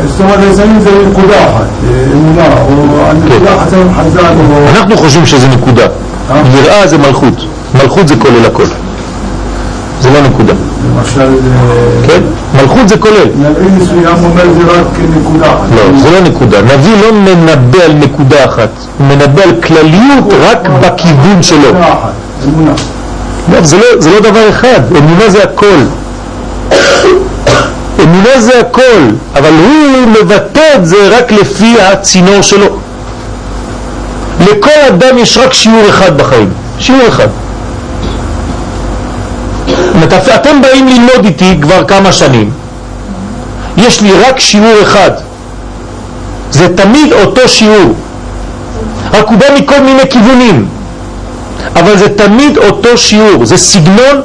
זאת 0.09 0.21
אומרת, 0.21 0.39
לפעמים 0.53 0.81
זה 0.81 0.91
נקודה 1.11 1.45
אחת, 1.45 1.67
אמונה, 2.13 2.49
או 2.69 3.13
נקודה 3.25 3.57
אחת 3.57 3.71
זה 3.71 3.77
חז"ל, 3.97 4.21
או... 4.21 4.69
אנחנו 4.77 4.97
חושבים 4.97 5.27
שזה 5.27 5.49
נקודה. 5.49 5.87
אה? 6.31 6.43
יראה 6.63 6.87
זה 6.87 6.99
מלכות. 6.99 7.47
מלכות 7.75 8.09
זה 8.09 8.15
כולל 8.19 8.45
הכל. 8.47 8.65
זה 10.01 10.11
לא 10.11 10.21
נקודה. 10.21 10.53
למשל, 10.97 11.21
אה, 11.21 12.07
כן? 12.07 12.21
מלכות 12.55 12.89
זה 12.89 12.97
כולל. 12.97 13.29
נביא 13.37 13.71
מסוים 13.81 14.25
אומר 14.25 14.45
זה 14.53 14.81
רק 14.81 14.87
נקודה. 15.17 15.55
לא, 15.77 15.99
זה 16.03 16.11
לא 16.11 16.21
נקודה. 16.21 16.63
נביא 16.63 16.93
לא 17.03 17.13
מנבא 17.13 17.83
על 17.85 17.93
נקודה 17.93 18.45
אחת, 18.45 18.71
הוא 18.99 19.07
מנבא 19.07 19.43
על 19.43 19.53
כלליות 19.63 20.25
רק 20.41 20.69
בכיוון 20.81 21.43
שלו. 21.43 21.71
אמונה 21.71 21.93
אחת, 21.93 22.13
אמונה. 22.45 22.73
לא, 23.53 23.63
זה 23.63 23.77
לא, 23.77 23.85
זה 23.99 24.11
לא 24.11 24.21
דבר 24.21 24.49
אחד, 24.51 24.81
אמונה 24.97 25.29
זה 25.29 25.43
הכל. 25.43 25.79
אמונה 28.05 28.41
זה 28.41 28.61
הכל, 28.61 29.01
אבל 29.35 29.51
הוא 29.51 30.09
מבטא 30.09 30.75
את 30.75 30.87
זה 30.87 31.19
רק 31.19 31.33
לפי 31.33 31.75
הצינור 31.81 32.43
שלו. 32.43 32.67
לכל 34.41 34.81
אדם 34.89 35.19
יש 35.19 35.39
רק 35.39 35.53
שיעור 35.53 35.89
אחד 35.89 36.19
בחיים, 36.19 36.49
שיעור 36.79 37.09
אחד. 37.09 37.29
אתם 40.35 40.63
באים 40.63 40.89
ללמוד 40.89 41.25
איתי 41.25 41.57
כבר 41.63 41.85
כמה 41.85 42.13
שנים, 42.13 42.51
יש 43.77 44.01
לי 44.01 44.13
רק 44.13 44.41
שיעור 44.41 44.83
אחד, 44.83 45.11
זה 46.51 46.77
תמיד 46.77 47.13
אותו 47.13 47.49
שיעור, 47.49 47.95
רק 49.13 49.29
הוא 49.29 49.39
בא 49.39 49.47
מכל 49.59 49.81
מיני 49.81 50.11
כיוונים, 50.11 50.69
אבל 51.77 51.97
זה 51.97 52.09
תמיד 52.09 52.59
אותו 52.59 52.99
שיעור, 52.99 53.45
זה 53.45 53.57
סגנון 53.57 54.21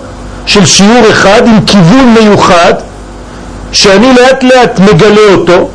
של 0.46 0.66
שיעור 0.66 1.10
אחד 1.12 1.42
עם 1.46 1.66
כיוון 1.66 2.16
מיוחד 2.20 2.74
שאני 3.72 4.14
לאט 4.14 4.44
לאט 4.44 4.80
מגלה 4.80 5.34
אותו 5.34 5.70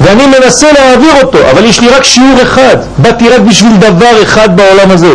ואני 0.00 0.26
מנסה 0.26 0.72
להעביר 0.72 1.22
אותו, 1.22 1.38
אבל 1.50 1.64
יש 1.64 1.80
לי 1.80 1.88
רק 1.88 2.04
שיעור 2.04 2.42
אחד, 2.42 2.76
באתי 2.98 3.28
רק 3.28 3.40
בשביל 3.40 3.76
דבר 3.76 4.22
אחד 4.22 4.56
בעולם 4.56 4.90
הזה. 4.90 5.12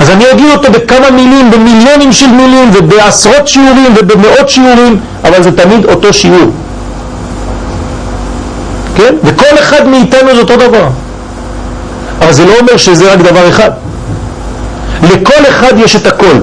אז 0.00 0.10
אני 0.10 0.30
אגיד 0.32 0.50
אותו 0.50 0.72
בכמה 0.72 1.10
מילים, 1.10 1.50
במיליונים 1.50 2.12
של 2.12 2.26
מילים 2.26 2.70
ובעשרות 2.74 3.48
שיעורים 3.48 3.94
ובמאות 4.00 4.48
שיעורים, 4.48 5.00
אבל 5.24 5.42
זה 5.42 5.56
תמיד 5.56 5.84
אותו 5.84 6.12
שיעור. 6.12 6.50
כן? 8.96 9.14
וכל 9.24 9.58
אחד 9.58 9.86
מאיתנו 9.86 10.34
זה 10.34 10.40
אותו 10.40 10.56
דבר. 10.56 10.88
אבל 12.22 12.32
זה 12.32 12.44
לא 12.44 12.52
אומר 12.60 12.76
שזה 12.76 13.12
רק 13.12 13.18
דבר 13.18 13.48
אחד. 13.48 13.70
לכל 15.02 15.42
אחד 15.48 15.72
יש 15.76 15.96
את 15.96 16.06
הכל. 16.06 16.36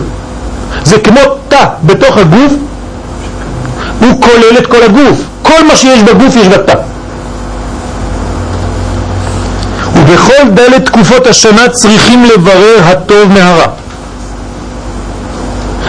זה 0.84 1.00
כמו 1.00 1.20
תא 1.48 1.66
בתוך 1.86 2.18
הגוף, 2.18 2.54
הוא 4.00 4.22
כולל 4.22 4.58
את 4.58 4.68
כל 4.68 4.84
הגוף. 4.84 5.22
כל 5.42 5.64
מה 5.68 5.76
שיש 5.76 6.00
בגוף 6.04 6.36
יש 6.36 6.48
בתא. 6.48 6.74
ובכל 10.10 10.50
דלת 10.54 10.86
תקופות 10.86 11.28
השנה 11.28 11.70
צריכים 11.70 12.26
לברר 12.26 12.80
הטוב 12.84 13.32
מהרע. 13.32 13.66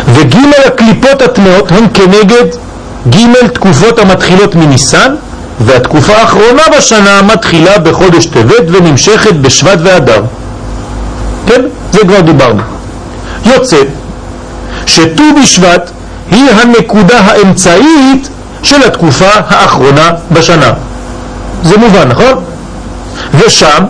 וג' 0.08 0.36
הקליפות 0.66 1.22
הטמעות 1.22 1.72
הן 1.72 1.86
כנגד 1.94 2.46
ג' 3.10 3.46
תקופות 3.54 3.98
המתחילות 3.98 4.54
מניסן, 4.54 5.14
והתקופה 5.60 6.12
האחרונה 6.16 6.62
בשנה 6.78 7.22
מתחילה 7.22 7.78
בחודש 7.78 8.26
טבת 8.26 8.64
ונמשכת 8.68 9.32
בשבט 9.34 9.78
ואדר. 9.82 10.22
כן? 11.46 11.60
זה 11.92 11.98
כבר 11.98 12.20
דיברנו. 12.20 12.62
יוצא 13.46 13.76
שט"ו 14.86 15.22
בשבט 15.42 15.90
היא 16.30 16.50
הנקודה 16.50 17.18
האמצעית 17.20 18.28
של 18.62 18.82
התקופה 18.82 19.30
האחרונה 19.48 20.10
בשנה. 20.32 20.72
זה 21.62 21.76
מובן, 21.76 22.08
נכון? 22.08 22.44
ושם, 23.34 23.84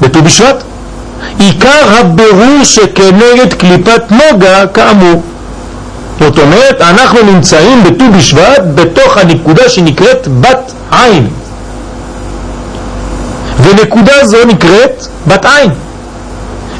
בט"ו 0.00 0.22
בשבט, 0.22 0.62
עיקר 1.38 1.98
הבירור 2.00 2.64
שכנגד 2.64 3.54
קליפת 3.58 4.02
נוגה 4.10 4.66
כאמור. 4.66 5.22
זאת 6.20 6.38
אומרת, 6.38 6.80
אנחנו 6.80 7.22
נמצאים 7.22 7.84
בט"ו 7.84 8.04
בשבט 8.18 8.62
בתוך 8.74 9.16
הנקודה 9.16 9.68
שנקראת 9.68 10.28
בת 10.40 10.72
עין. 10.90 11.28
ונקודה 13.62 14.26
זו 14.26 14.44
נקראת 14.46 15.06
בת 15.26 15.44
עין. 15.44 15.70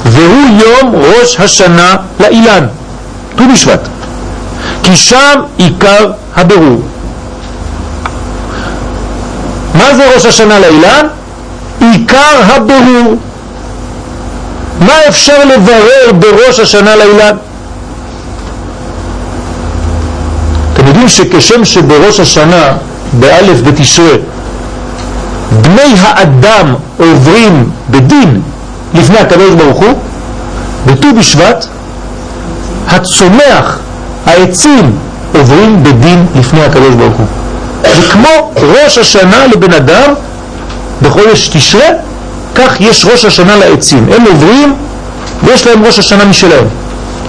והוא 0.05 0.59
יום 0.59 0.95
ראש 0.95 1.39
השנה 1.39 1.95
לאילן, 2.19 2.65
ט"ו 3.35 3.43
בשבט. 3.53 3.87
כי 4.83 4.95
שם 4.95 5.41
עיקר 5.57 6.11
הבירור. 6.35 6.81
מה 9.73 9.95
זה 9.95 10.13
ראש 10.15 10.25
השנה 10.25 10.59
לאילן? 10.59 11.07
עיקר 11.81 12.41
הבירור. 12.55 13.15
מה 14.79 14.93
אפשר 15.09 15.45
לברר 15.45 16.11
בראש 16.19 16.59
השנה 16.59 16.95
לאילן? 16.95 17.35
אתם 20.73 20.87
יודעים 20.87 21.09
שכשם 21.09 21.65
שבראש 21.65 22.19
השנה, 22.19 22.77
באלף 23.19 23.61
בתשרה, 23.61 24.15
בני 25.61 25.95
האדם 26.01 26.73
עוברים 26.97 27.69
בדין 27.89 28.41
לפני 28.93 29.17
הקדוש 29.17 29.53
ברוך 29.53 29.77
הוא, 29.77 29.93
בט"ו 30.85 31.07
בשבט 31.19 31.65
הצומח, 32.87 33.79
העצים, 34.25 34.91
עוברים 35.35 35.83
בדין 35.83 36.25
לפני 36.35 36.63
הקדוש 36.63 36.95
ברוך 36.95 37.17
הוא. 37.17 37.25
זה 37.83 38.11
כמו 38.11 38.51
ראש 38.55 38.97
השנה 38.97 39.47
לבן 39.47 39.73
אדם 39.73 40.13
בחודש 41.01 41.47
תשרה, 41.47 41.87
כך 42.55 42.81
יש 42.81 43.05
ראש 43.05 43.25
השנה 43.25 43.55
לעצים. 43.55 44.05
הם 44.15 44.25
עוברים 44.25 44.75
ויש 45.43 45.67
להם 45.67 45.85
ראש 45.85 45.99
השנה 45.99 46.25
משלהם. 46.25 46.65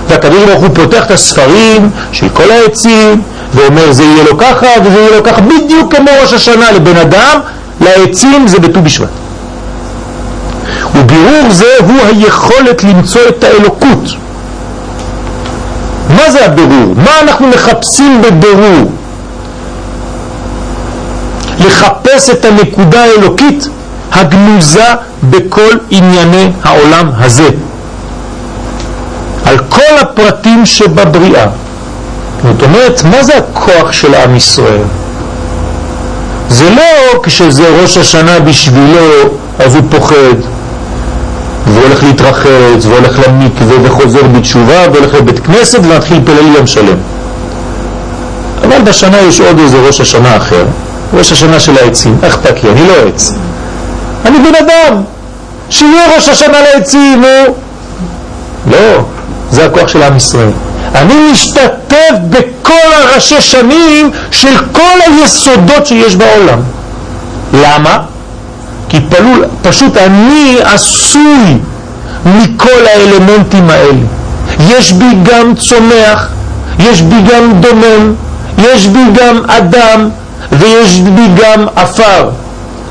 והקדוש 0.09 0.44
ברוך 0.44 0.61
הוא 0.61 0.68
פותח 0.74 1.04
את 1.04 1.11
הספרים 1.11 1.90
של 2.12 2.28
כל 2.28 2.50
העצים 2.50 3.22
ואומר 3.54 3.92
זה 3.92 4.02
יהיה 4.02 4.24
לו 4.24 4.38
ככה 4.38 4.66
וזה 4.85 4.98
יהיה 4.98 5.16
לו 5.16 5.25
ככה, 5.25 5.40
בדיוק 5.40 5.94
כמו 5.94 6.10
ראש 6.23 6.33
השנה 6.33 6.73
לבן 6.73 6.96
אדם, 6.96 7.40
לעצים 7.81 8.48
זה 8.48 8.58
בט"ו 8.58 8.83
בשבט. 8.83 9.08
ובירור 10.94 11.50
זה 11.50 11.75
הוא 11.87 11.96
היכולת 12.06 12.85
למצוא 12.85 13.21
את 13.29 13.44
האלוקות. 13.44 14.04
מה 16.16 16.31
זה 16.31 16.46
הבירור? 16.46 16.94
מה 16.96 17.21
אנחנו 17.23 17.46
מחפשים 17.46 18.23
בבירור? 18.23 18.92
לחפש 21.66 22.00
את 22.33 22.44
הנקודה 22.44 23.04
האלוקית 23.04 23.69
הגנוזה 24.13 24.85
בכל 25.31 25.77
ענייני 25.90 26.50
העולם 26.65 27.11
הזה. 27.19 27.48
על 29.44 29.58
כל 29.69 29.98
הפרטים 30.00 30.67
שבבריאה. 30.67 31.46
זאת 32.42 32.63
אומרת, 32.63 33.02
מה 33.04 33.23
זה 33.23 33.33
הכוח 33.37 33.92
של 33.92 34.15
עם 34.15 34.37
ישראל? 34.37 34.83
זה 36.48 36.71
לא 36.71 37.21
כשזה 37.23 37.69
ראש 37.83 37.96
השנה 37.96 38.40
בשבילו, 38.40 39.06
אז 39.58 39.75
הוא 39.75 39.83
פוחד, 39.90 40.37
והוא 41.67 41.83
הולך 41.87 42.02
להתרחץ, 42.02 42.87
והולך 42.87 43.19
למקווה 43.29 43.77
וחוזר 43.83 44.23
בתשובה, 44.23 44.88
והולך 44.92 45.15
לבית 45.15 45.38
כנסת 45.38 45.79
ומתחיל 45.83 46.21
פלל 46.25 46.56
יום 46.56 46.67
שלם. 46.67 46.96
אבל 48.65 48.83
בשנה 48.85 49.21
יש 49.21 49.40
עוד 49.40 49.58
איזה 49.58 49.77
ראש 49.87 50.00
השנה 50.00 50.37
אחר, 50.37 50.65
ראש 51.15 51.33
השנה 51.33 51.61
של 51.61 51.79
העצים, 51.79 52.19
אכפת 52.29 52.65
לי, 52.65 52.71
אני 52.71 52.88
לא 52.88 52.94
עץ. 53.08 53.33
אני 54.27 54.38
בן 54.38 54.65
אדם, 54.65 55.02
שיהיה 55.71 56.17
ראש 56.17 56.29
השנה 56.29 56.58
לעצים, 56.61 57.23
הוא... 57.25 57.54
לא, 58.71 59.04
זה 59.50 59.67
הכוח 59.67 59.88
של 59.88 60.02
עם 60.02 60.17
ישראל. 60.17 60.50
אני 60.94 61.15
משתתף 61.33 62.15
בכל 62.31 62.92
הראשי 62.92 63.40
שנים 63.40 64.11
של 64.31 64.56
כל 64.73 64.98
היסודות 65.06 65.87
שיש 65.87 66.17
בעולם. 66.17 66.58
למה? 67.54 67.98
כי 68.88 69.00
פלול, 69.08 69.44
פשוט 69.63 69.96
אני 69.96 70.56
עשוי 70.63 71.58
מכל 72.27 72.87
האלמנטים 72.87 73.71
האלה. 73.71 73.98
יש 74.69 74.92
בי 74.92 75.15
גם 75.23 75.54
צומח, 75.54 76.29
יש 76.79 77.02
בי 77.02 77.17
גם 77.33 77.52
דומם, 77.61 78.15
יש 78.58 78.87
בי 78.87 79.04
גם 79.15 79.42
אדם 79.46 80.08
ויש 80.53 81.01
בי 81.01 81.29
גם 81.43 81.67
עפר, 81.77 82.31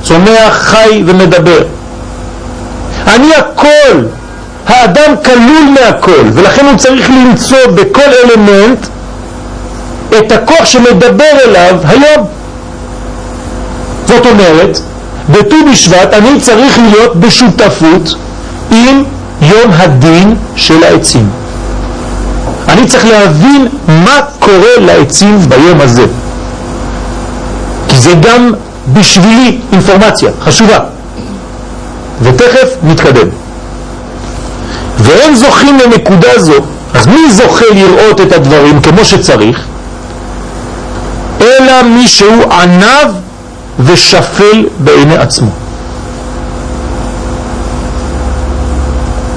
צומח, 0.04 0.54
חי 0.54 1.04
ומדבר. 1.06 1.64
אני 3.08 3.36
הכל, 3.36 4.02
האדם 4.68 5.16
כלול 5.26 5.64
מהכל, 5.74 6.30
ולכן 6.34 6.66
הוא 6.66 6.78
צריך 6.78 7.10
למצוא 7.10 7.68
בכל 7.76 8.02
אלמנט 8.24 8.86
את 10.18 10.32
הכוח 10.32 10.66
שמדבר 10.66 11.32
אליו 11.46 11.76
היום. 11.84 12.28
זאת 14.08 14.26
אומרת, 14.26 14.80
בט"ו 15.30 15.56
בשבט 15.72 16.14
אני 16.14 16.42
צריך 16.42 16.80
להיות 16.80 17.16
בשותפות 17.16 18.16
עם 18.72 19.04
יום 19.42 19.72
הדין 19.78 20.36
של 20.56 20.84
העצים. 20.84 21.30
אני 22.68 22.86
צריך 22.88 23.06
להבין 23.06 23.68
מה 23.88 24.20
קורה 24.40 24.78
לעצים 24.80 25.40
ביום 25.40 25.82
הזה. 25.82 26.06
זה 28.00 28.14
גם 28.14 28.52
בשבילי 28.94 29.60
אינפורמציה 29.72 30.32
חשובה. 30.42 30.80
ותכף 32.22 32.70
נתקדם. 32.84 33.28
ואין 34.98 35.36
זוכים 35.36 35.80
לנקודה 35.80 36.40
זו, 36.40 36.54
אז 36.94 37.08
מי 37.08 37.32
זוכה 37.32 37.66
לראות 37.74 38.22
את 38.22 38.32
הדברים 38.32 38.82
כמו 38.82 39.06
שצריך? 39.06 39.60
אלא 41.42 41.84
מי 41.84 42.08
שהוא 42.08 42.44
ענב 42.52 43.12
ושפל 43.80 44.66
בעיני 44.80 45.18
עצמו. 45.18 45.50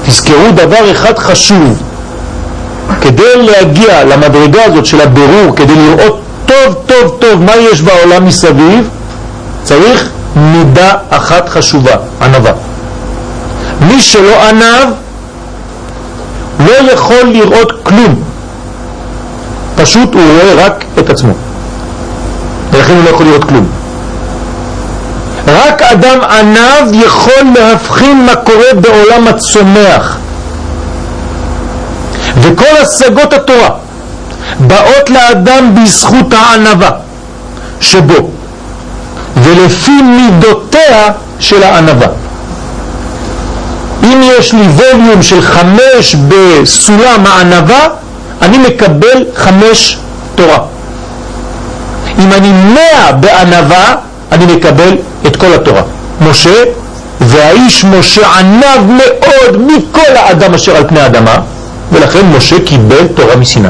תזכרו 0.06 0.50
דבר 0.54 0.90
אחד 0.92 1.18
חשוב, 1.18 1.82
כדי 3.00 3.36
להגיע 3.36 4.04
למדרגה 4.04 4.64
הזאת 4.64 4.86
של 4.86 5.00
הבירור, 5.00 5.56
כדי 5.56 5.74
לראות 5.74 6.21
טוב 6.64 6.74
טוב 6.86 7.16
טוב 7.18 7.42
מה 7.42 7.56
יש 7.56 7.82
בעולם 7.82 8.24
מסביב, 8.24 8.88
צריך 9.62 10.08
מידה 10.36 10.94
אחת 11.10 11.48
חשובה, 11.48 11.94
ענבה. 12.22 12.52
מי 13.80 14.00
שלא 14.00 14.48
ענב 14.48 14.88
לא 16.58 16.92
יכול 16.92 17.22
לראות 17.24 17.72
כלום, 17.82 18.22
פשוט 19.76 20.14
הוא 20.14 20.22
רואה 20.22 20.66
רק 20.66 20.84
את 20.98 21.10
עצמו, 21.10 21.32
ולכן 22.70 22.92
הוא 22.92 23.04
לא 23.04 23.10
יכול 23.10 23.26
לראות 23.26 23.44
כלום. 23.44 23.68
רק 25.46 25.82
אדם 25.82 26.20
ענב 26.20 26.92
יכול 26.92 27.42
להבחין 27.54 28.26
מה 28.26 28.36
קורה 28.36 28.74
בעולם 28.80 29.28
הצומח. 29.28 30.16
וכל 32.40 32.76
השגות 32.82 33.32
התורה 33.32 33.68
באות 34.60 35.10
לאדם 35.10 35.74
בזכות 35.74 36.32
הענבה 36.32 36.90
שבו 37.80 38.30
ולפי 39.36 40.02
מידותיה 40.02 41.12
של 41.40 41.62
הענבה. 41.62 42.06
אם 44.02 44.20
יש 44.22 44.52
לי 44.52 44.62
ווליום 44.62 45.22
של 45.22 45.42
חמש 45.42 46.16
בסולם 46.28 47.26
הענבה, 47.26 47.88
אני 48.42 48.58
מקבל 48.58 49.24
חמש 49.36 49.98
תורה. 50.34 50.58
אם 52.18 52.32
אני 52.32 52.52
מאה 52.52 53.12
בענבה, 53.12 53.94
אני 54.32 54.54
מקבל 54.54 54.96
את 55.26 55.36
כל 55.36 55.52
התורה. 55.54 55.82
משה, 56.20 56.64
והאיש 57.20 57.84
משה 57.84 58.38
ענב 58.38 58.86
מאוד 58.86 59.56
מכל 59.56 60.16
האדם 60.16 60.54
אשר 60.54 60.76
על 60.76 60.88
פני 60.88 61.00
האדמה, 61.00 61.34
ולכן 61.92 62.26
משה 62.36 62.56
קיבל 62.64 63.06
תורה 63.14 63.36
מסיני. 63.36 63.68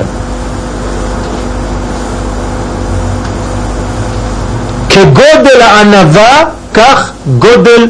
כגודל 4.93 5.61
הענבה, 5.61 6.45
כך 6.75 7.11
גודל 7.39 7.89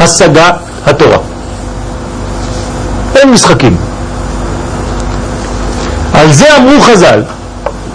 השגה 0.00 0.50
התורה. 0.86 1.18
אין 3.16 3.30
משחקים. 3.30 3.76
על 6.14 6.32
זה 6.32 6.56
אמרו 6.56 6.80
חז"ל, 6.80 7.22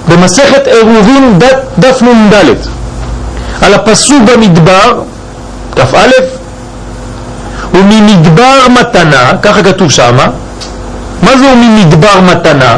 במסכת 0.09 0.67
עירובין 0.67 1.39
דף 1.79 2.01
נ"ד, 2.01 2.33
על 3.61 3.73
הפסוק 3.73 4.17
במדבר, 4.25 5.01
כ"א, 5.75 6.07
וממדבר 7.73 8.67
מתנה, 8.69 9.31
ככה 9.41 9.63
כתוב 9.63 9.91
שמה, 9.91 10.27
מה 11.23 11.37
זה 11.37 11.45
וממדבר 11.45 12.21
מתנה? 12.21 12.77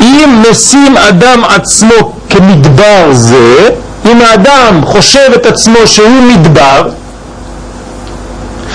אם 0.00 0.42
משים 0.50 0.96
אדם 0.96 1.44
עצמו 1.44 2.17
כמדבר 2.38 3.12
זה, 3.12 3.70
אם 4.04 4.20
האדם 4.22 4.80
חושב 4.84 5.30
את 5.34 5.46
עצמו 5.46 5.78
שהוא 5.86 6.22
מדבר, 6.22 6.88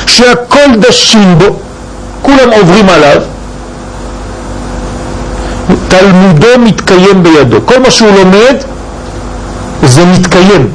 שהכל 0.07 0.76
דשים 0.80 1.39
בו, 1.39 1.45
כולם 2.22 2.51
עוברים 2.59 2.89
עליו, 2.89 3.22
תלמודו 5.88 6.47
מתקיים 6.59 7.24
בידו. 7.24 7.57
כל 7.66 7.80
מה 7.80 7.91
שהוא 7.91 8.11
לומד 8.11 8.55
זה 9.84 10.05
מתקיים, 10.05 10.72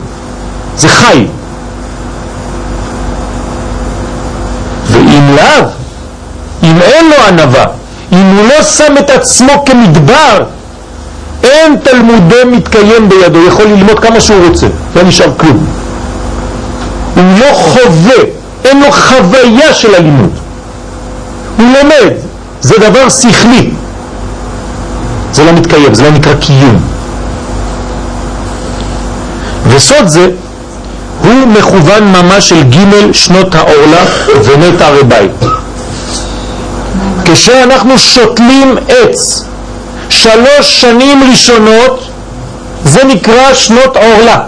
זה 0.76 0.89
חי. 0.89 1.26
ואם 4.91 5.36
לאו, 5.36 5.68
אם 6.62 6.80
אין 6.82 7.09
לו 7.09 7.16
ענבה, 7.28 7.64
אם 8.12 8.36
הוא 8.36 8.49
לא 8.49 8.62
שם 8.62 8.95
את 8.99 9.11
עצמו 9.11 9.64
כמדבר, 9.66 10.45
אין 11.43 11.76
תלמודו 11.82 12.36
מתקיים 12.53 13.09
בידו, 13.09 13.47
יכול 13.47 13.64
ללמוד 13.64 13.99
כמה 13.99 14.20
שהוא 14.20 14.49
רוצה, 14.49 14.66
לא 14.97 15.03
נשאר 15.03 15.30
כלום. 15.36 15.66
הוא 17.14 17.24
לא 17.39 17.55
חווה, 17.55 18.24
אין 18.64 18.80
לו 18.80 18.93
חוויה 18.93 19.74
של 19.74 19.95
הלימוד. 19.95 20.30
הוא 21.59 21.66
לומד, 21.66 22.12
זה 22.61 22.74
דבר 22.78 23.09
שכלי. 23.09 23.70
זה 25.32 25.45
לא 25.45 25.53
מתקיים, 25.53 25.95
זה 25.95 26.03
לא 26.03 26.11
נקרא 26.11 26.34
קיום. 26.34 26.80
וסוד 29.68 30.07
זה 30.07 30.30
הוא 31.22 31.47
מכוון 31.47 32.12
ממש 32.12 32.49
של 32.49 32.62
ג' 32.62 33.12
שנות 33.12 33.55
העורלה 33.55 34.05
ומת 34.45 34.80
הרבי. 34.80 35.28
כשאנחנו 37.24 37.99
שותלים 37.99 38.76
עץ 38.89 39.45
שלוש 40.23 40.81
שנים 40.81 41.31
ראשונות 41.31 42.09
זה 42.85 43.05
נקרא 43.05 43.55
שנות 43.55 43.97
עורלה. 43.97 44.41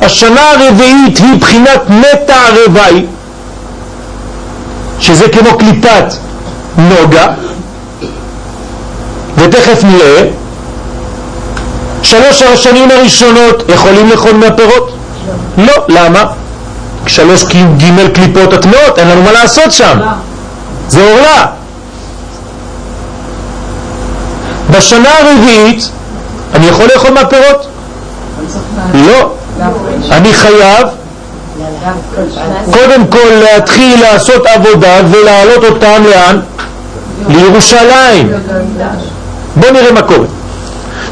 השנה 0.00 0.50
הרביעית 0.50 1.18
היא 1.18 1.40
בחינת 1.40 1.80
מתה 1.88 2.34
הרבי 2.34 3.06
שזה 5.00 5.28
כמו 5.28 5.58
קליפת 5.58 6.04
נוגה 6.78 7.26
ותכף 9.36 9.84
נראה 9.84 10.24
שלוש 12.02 12.42
השנים 12.42 12.90
הראשונות 12.90 13.62
יכולים 13.68 14.10
לאכול 14.10 14.32
מהפירות? 14.32 14.96
לא. 15.58 15.74
למה? 15.88 16.24
שלוש 17.06 17.44
ג' 17.44 18.08
קליפות 18.14 18.52
הטמעות, 18.52 18.98
אין 18.98 19.08
לנו 19.08 19.22
מה 19.22 19.32
לעשות 19.32 19.72
שם. 19.72 19.98
זה 20.88 21.10
עורלה. 21.10 21.61
בשנה 24.72 25.08
הרביעית 25.18 25.88
אני 26.54 26.66
יכול 26.66 26.86
לאכול 26.94 27.10
מהפירות? 27.10 27.66
לא. 28.94 29.32
אני 30.10 30.34
חייב 30.34 30.86
קודם 32.70 33.06
כל 33.10 33.28
להתחיל 33.42 34.00
לעשות 34.00 34.46
עבודה 34.46 35.00
ולהעלות 35.10 35.64
אותם 35.64 36.02
לאן? 36.10 36.40
לירושלים. 37.28 38.32
בואו 39.56 39.72
נראה 39.72 39.92
מה 39.92 40.02
קורה. 40.02 40.26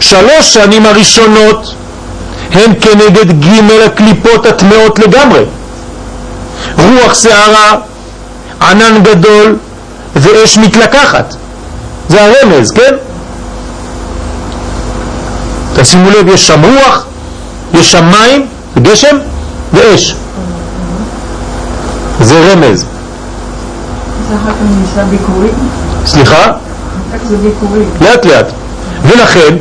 שלוש 0.00 0.54
שנים 0.54 0.86
הראשונות 0.86 1.74
הן 2.52 2.72
כנגד 2.80 3.44
ג' 3.44 3.70
הקליפות 3.86 4.46
הטמעות 4.46 4.98
לגמרי. 4.98 5.44
רוח 6.78 7.14
שערה, 7.14 7.76
ענן 8.62 9.02
גדול 9.02 9.56
ואש 10.16 10.58
מתלקחת. 10.58 11.34
זה 12.08 12.18
הרמז, 12.24 12.70
כן? 12.70 12.94
תשימו 15.80 16.10
לב, 16.10 16.28
יש 16.28 16.46
שם 16.46 16.62
רוח, 16.64 17.04
יש 17.74 17.92
שם 17.92 18.04
מים, 18.10 18.46
גשם 18.82 19.16
ואש. 19.72 20.16
זה 22.20 22.52
רמז. 22.52 22.84
סליחה? 26.06 26.52
לאט 28.00 28.26
לאט. 28.26 28.46
ולכן, 29.02 29.56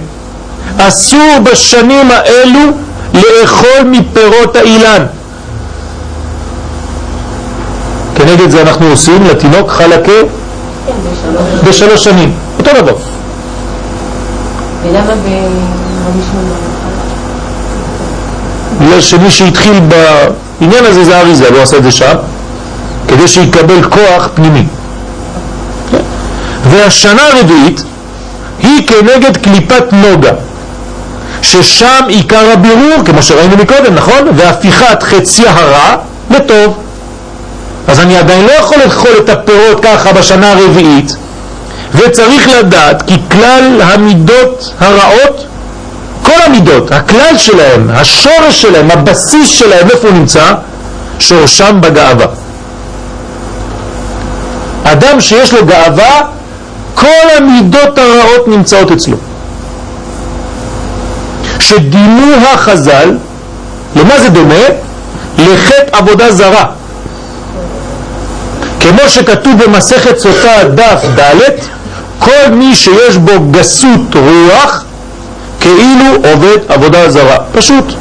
אסור 0.77 1.39
בשנים 1.43 2.11
האלו 2.11 2.59
לאכול 3.13 3.83
מפירות 3.85 4.55
האילן. 4.55 5.05
כנגד 8.15 8.49
זה 8.49 8.61
אנחנו 8.61 8.85
עושים 8.87 9.23
לתינוק 9.23 9.71
חלקה 9.71 10.11
כן, 10.85 11.69
בשלוש. 11.69 12.03
שנים. 12.03 12.33
אותו 12.59 12.71
דבר. 12.81 12.95
ולמה 14.83 15.13
שמעון? 15.25 15.88
בגלל 18.81 19.01
שמי 19.01 19.31
שהתחיל 19.31 19.79
בעניין 19.79 20.85
הזה 20.85 21.03
זה 21.03 21.19
אריזה, 21.19 21.49
לא 21.49 21.61
עשה 21.61 21.77
את 21.77 21.83
זה 21.83 21.91
שם, 21.91 22.15
כדי 23.07 23.27
שיקבל 23.27 23.83
כוח 23.83 24.29
פנימי. 24.35 24.63
והשנה 26.69 27.21
הרביעית 27.27 27.83
היא 28.59 28.87
כנגד 28.87 29.37
קליפת 29.37 29.83
נוגה, 29.93 30.31
ששם 31.41 32.05
עיקר 32.07 32.51
הבירור, 32.53 33.05
כמו 33.05 33.23
שראינו 33.23 33.57
מקודם, 33.57 33.95
נכון? 33.95 34.27
והפיכת 34.35 35.03
חציה 35.03 35.51
הרע 35.51 35.95
לטוב. 36.29 36.77
אז 37.87 37.99
אני 37.99 38.17
עדיין 38.17 38.45
לא 38.45 38.51
יכול 38.51 38.77
לאכול 38.85 39.11
את 39.19 39.29
הפירות 39.29 39.83
ככה 39.83 40.13
בשנה 40.13 40.51
הרביעית, 40.51 41.15
וצריך 41.95 42.49
לדעת 42.59 43.03
כי 43.07 43.17
כלל 43.31 43.81
המידות 43.81 44.73
הרעות 44.79 45.45
כל 46.23 46.41
המידות, 46.45 46.91
הכלל 46.91 47.37
שלהם, 47.37 47.89
השורש 47.93 48.61
שלהם, 48.61 48.91
הבסיס 48.91 49.47
שלהם, 49.47 49.89
איפה 49.89 50.07
הוא 50.07 50.17
נמצא? 50.17 50.53
שורשם 51.19 51.81
בגאווה. 51.81 52.25
אדם 54.83 55.21
שיש 55.21 55.53
לו 55.53 55.65
גאווה, 55.65 56.21
כל 56.95 57.27
המידות 57.37 57.97
הרעות 57.97 58.47
נמצאות 58.47 58.91
אצלו. 58.91 59.17
שדימו 61.59 62.35
החז"ל, 62.53 63.17
למה 63.95 64.19
זה 64.19 64.29
דומה? 64.29 64.65
לחטא 65.37 65.97
עבודה 65.97 66.31
זרה. 66.31 66.65
כמו 68.79 69.09
שכתוב 69.09 69.63
במסכת 69.63 70.17
סוטה 70.17 70.63
דף 70.75 71.03
ד', 71.15 71.39
כל 72.19 72.51
מי 72.51 72.75
שיש 72.75 73.17
בו 73.17 73.31
גסות 73.51 74.15
רוח, 74.15 74.83
כאילו 75.59 76.15
עובד 76.31 76.57
עבודה 76.67 77.09
זרה. 77.09 77.37
פשוט. 77.53 77.93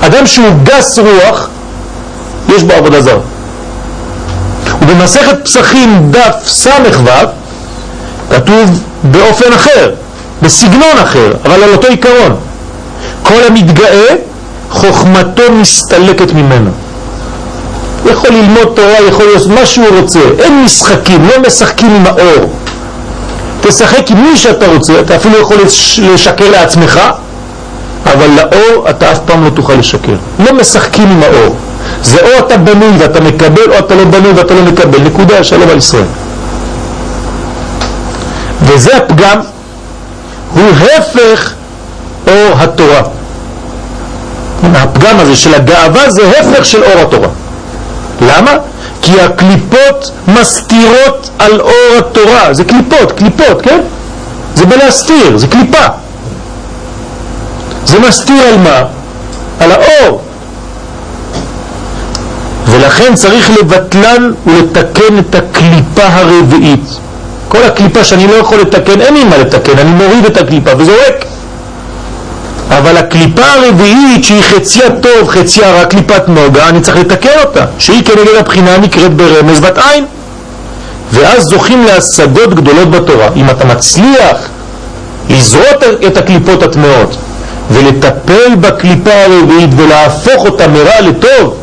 אדם 0.00 0.26
שהוא 0.26 0.48
גס 0.62 0.98
רוח, 0.98 1.48
יש 2.48 2.62
בו 2.62 2.72
עבודה 2.72 3.02
זרה. 3.02 3.20
ובמסכת 4.82 5.44
פסחים 5.44 6.10
דף 6.10 6.36
ס"ו 6.46 6.70
כתוב 8.30 8.82
באופן 9.02 9.52
אחר, 9.52 9.90
בסגנון 10.42 10.98
אחר, 11.02 11.32
אבל 11.44 11.62
על 11.62 11.72
אותו 11.72 11.86
עיקרון. 11.86 12.36
כל 13.22 13.42
המתגאה, 13.46 14.14
חוכמתו 14.70 15.42
מסתלקת 15.52 16.32
ממנו. 16.32 16.70
יכול 18.06 18.30
ללמוד 18.30 18.72
תורה, 18.74 19.00
יכול 19.08 19.24
לעשות 19.34 19.50
מה 19.50 19.66
שהוא 19.66 19.86
רוצה. 20.00 20.20
אין 20.38 20.64
משחקים, 20.64 21.28
לא 21.28 21.42
משחקים 21.46 21.94
עם 21.94 22.06
האור. 22.06 22.50
תשחק 23.70 24.10
עם 24.10 24.22
מי 24.22 24.36
שאתה 24.36 24.66
רוצה, 24.66 25.00
אתה 25.00 25.16
אפילו 25.16 25.38
יכול 25.38 25.56
לשקר 26.14 26.50
לעצמך, 26.50 27.00
אבל 28.06 28.26
לאור 28.36 28.90
אתה 28.90 29.12
אף 29.12 29.18
פעם 29.26 29.44
לא 29.44 29.50
תוכל 29.50 29.72
לשקר. 29.72 30.14
לא 30.38 30.52
משחקים 30.52 31.10
עם 31.10 31.22
האור. 31.22 31.56
זה 32.02 32.18
או 32.20 32.46
אתה 32.46 32.56
בנוי 32.56 32.88
ואתה 32.98 33.20
מקבל, 33.20 33.72
או 33.72 33.78
אתה 33.78 33.94
לא 33.94 34.04
בנוי 34.04 34.32
ואתה 34.32 34.54
לא 34.54 34.62
מקבל. 34.62 34.98
נקודה, 34.98 35.44
שלום 35.44 35.68
על 35.68 35.78
ישראל. 35.78 36.04
וזה 38.62 38.96
הפגם, 38.96 39.40
הוא 40.54 40.70
הפך 40.98 41.52
אור 42.26 42.52
התורה. 42.58 43.02
הפגם 44.74 45.20
הזה 45.20 45.36
של 45.36 45.54
הגאווה 45.54 46.10
זה 46.10 46.22
הפך 46.40 46.64
של 46.64 46.84
אור 46.84 47.02
התורה. 47.02 47.28
למה? 48.20 48.50
כי 49.02 49.20
הקליפות 49.20 50.10
מסתירות 50.28 51.30
על 51.38 51.60
אור 51.60 51.98
התורה. 51.98 52.54
זה 52.54 52.64
קליפות, 52.64 53.12
קליפות, 53.12 53.62
כן? 53.62 53.80
זה 54.54 54.66
בא 54.66 54.76
להסתיר, 54.76 55.36
זה 55.36 55.46
קליפה. 55.46 55.86
זה 57.84 57.98
מסתיר 57.98 58.42
על 58.42 58.58
מה? 58.58 58.82
על 59.60 59.72
האור. 59.72 60.22
ולכן 62.66 63.14
צריך 63.14 63.50
לבטלן 63.50 64.32
ולתקן 64.46 65.18
את 65.18 65.34
הקליפה 65.34 66.02
הרביעית. 66.02 66.84
כל 67.48 67.62
הקליפה 67.62 68.04
שאני 68.04 68.26
לא 68.26 68.34
יכול 68.34 68.60
לתקן, 68.60 69.00
אין 69.00 69.14
לי 69.14 69.24
מה 69.24 69.38
לתקן, 69.38 69.78
אני 69.78 69.90
מוריד 69.90 70.24
את 70.24 70.36
הקליפה 70.36 70.70
וזורק. 70.78 71.24
אבל 72.70 72.96
הקליפה 72.96 73.42
הרביעית 73.44 74.24
שהיא 74.24 74.42
חציה 74.42 74.90
טוב, 74.90 75.28
חציה 75.28 75.70
רע, 75.70 75.84
קליפת 75.84 76.28
נוגה, 76.28 76.68
אני 76.68 76.80
צריך 76.80 76.96
לתקן 76.96 77.38
אותה, 77.44 77.64
שהיא 77.78 78.04
כנגד 78.04 78.34
הבחינה 78.38 78.78
נקראת 78.78 79.14
ברמז 79.14 79.60
בת 79.60 79.78
עין. 79.78 80.04
ואז 81.12 81.42
זוכים 81.42 81.84
להשגות 81.84 82.54
גדולות 82.54 82.90
בתורה. 82.90 83.28
אם 83.36 83.50
אתה 83.50 83.64
מצליח 83.64 84.36
לזרות 85.28 85.84
את 86.06 86.16
הקליפות 86.16 86.62
הטמעות 86.62 87.16
ולטפל 87.70 88.54
בקליפה 88.60 89.10
הרביעית 89.12 89.70
ולהפוך 89.76 90.44
אותה 90.44 90.68
מרע 90.68 91.00
לטוב, 91.00 91.54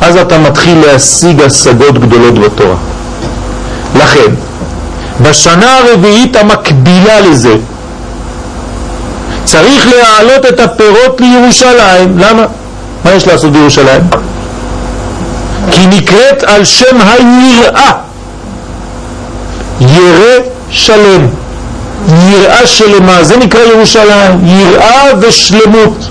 אז 0.00 0.16
אתה 0.16 0.38
מתחיל 0.38 0.78
להשיג 0.86 1.40
השגות 1.40 1.98
גדולות 1.98 2.38
בתורה. 2.38 2.76
לכן, 3.96 4.34
בשנה 5.22 5.78
הרביעית 5.78 6.36
המקבילה 6.36 7.20
לזה, 7.20 7.56
צריך 9.44 9.88
להעלות 9.88 10.46
את 10.46 10.60
הפירות 10.60 11.20
לירושלים. 11.20 12.18
למה? 12.18 12.46
מה 13.04 13.12
יש 13.12 13.26
לעשות 13.26 13.52
בירושלים? 13.52 14.02
כי 15.70 15.86
נקראת 15.86 16.42
על 16.42 16.64
שם 16.64 16.96
היראה. 17.00 17.92
ירא 19.80 20.38
שלם. 20.70 21.26
יראה 22.30 22.66
שלמה, 22.66 23.24
זה 23.24 23.36
נקרא 23.36 23.60
ירושלים. 23.60 24.46
יראה 24.46 25.04
ושלמות. 25.20 26.08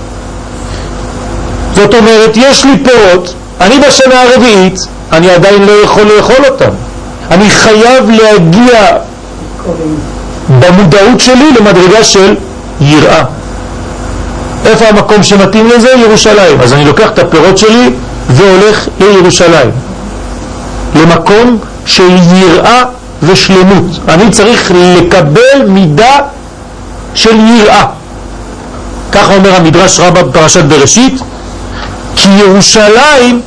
זאת 1.74 1.94
אומרת, 1.94 2.36
יש 2.36 2.64
לי 2.64 2.72
פירות, 2.84 3.34
אני 3.60 3.78
בשנה 3.78 4.22
הרביעית, 4.22 4.78
אני 5.12 5.30
עדיין 5.30 5.62
לא 5.62 5.72
יכול 5.72 6.02
לאכול 6.02 6.44
אותם. 6.50 6.70
אני 7.30 7.50
חייב 7.50 8.10
להגיע 8.10 8.96
במודעות 10.60 11.20
שלי 11.20 11.50
למדרגה 11.58 12.04
של 12.04 12.34
יראה. 12.80 13.24
איפה 14.66 14.84
המקום 14.88 15.22
שמתאים 15.22 15.68
לזה? 15.68 15.88
ירושלים. 15.88 16.60
אז 16.60 16.72
אני 16.72 16.84
לוקח 16.84 17.08
את 17.08 17.18
הפירות 17.18 17.58
שלי 17.58 17.90
והולך 18.28 18.88
לירושלים. 19.00 19.70
למקום 20.94 21.58
של 21.86 22.08
יראה 22.32 22.82
ושלמות. 23.22 23.84
אני 24.08 24.30
צריך 24.30 24.72
לקבל 24.74 25.68
מידה 25.68 26.16
של 27.14 27.36
יראה. 27.40 27.86
ככה 29.12 29.34
אומר 29.34 29.54
המדרש 29.56 30.00
רבה 30.00 30.22
בפרשת 30.22 30.64
בראשית, 30.64 31.20
כי 32.16 32.28
ירושלים 32.28 33.40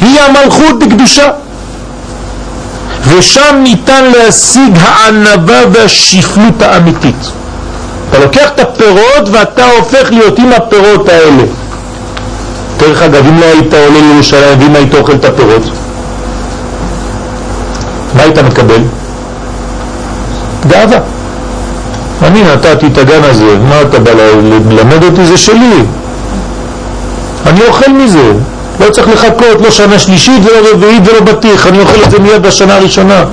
היא 0.00 0.20
המלכות 0.20 0.78
בקדושה. 0.78 1.28
ושם 3.08 3.60
ניתן 3.62 4.04
להשיג 4.04 4.78
הענבה 4.80 5.58
והשפלות 5.72 6.62
האמיתית. 6.62 7.30
אתה 8.12 8.20
לוקח 8.20 8.48
את 8.54 8.60
הפירות 8.60 9.28
ואתה 9.32 9.64
הופך 9.78 10.10
להיות 10.10 10.38
עם 10.38 10.52
הפירות 10.52 11.08
האלה. 11.08 11.42
דרך 12.76 13.02
אגב, 13.02 13.26
אם 13.26 13.40
לא 13.40 13.44
היית 13.44 13.74
עולה 13.74 14.00
לירושלים 14.00 14.58
ואם 14.60 14.74
היית 14.76 14.94
אוכל 14.94 15.12
את 15.12 15.24
הפירות, 15.24 15.62
מה 18.16 18.22
היית 18.22 18.38
מקבל? 18.38 18.80
גאווה. 20.68 20.98
אני 22.22 22.42
נתתי 22.42 22.86
את 22.86 22.98
הגן 22.98 23.24
הזה, 23.24 23.56
מה 23.68 23.80
אתה 23.82 23.98
בא 23.98 24.10
ללמד 24.70 25.04
אותי? 25.04 25.26
זה 25.26 25.36
שלי. 25.36 25.82
אני 27.46 27.60
אוכל 27.68 27.92
מזה, 27.92 28.32
לא 28.80 28.90
צריך 28.90 29.08
לחכות, 29.08 29.60
לא 29.60 29.70
שנה 29.70 29.98
שלישית 29.98 30.42
ולא 30.44 30.68
רביעית 30.72 31.02
ולא 31.08 31.20
בטיח, 31.20 31.66
אני 31.66 31.80
אוכל 31.80 32.02
את 32.04 32.10
זה 32.10 32.18
מיד 32.18 32.42
בשנה 32.42 32.76
הראשונה. 32.76 33.24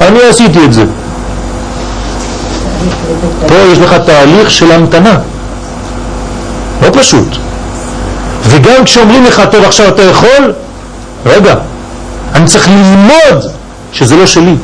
אני 0.00 0.22
עשיתי 0.22 0.64
את 0.64 0.72
זה. 0.72 0.84
פה 3.48 3.54
יש 3.72 3.78
לך 3.78 3.94
תהליך 4.06 4.50
של 4.50 4.72
המתנה. 4.72 5.18
לא 6.82 6.88
פשוט. 6.92 7.36
וגם 8.42 8.84
כשאומרים 8.84 9.24
לך, 9.24 9.42
טוב 9.50 9.64
עכשיו 9.64 9.88
אתה 9.88 10.02
יכול, 10.02 10.52
רגע, 11.26 11.54
אני 12.34 12.46
צריך 12.46 12.68
ללמוד 12.68 13.44
שזה 13.92 14.16
לא 14.16 14.26
שלי. 14.26 14.54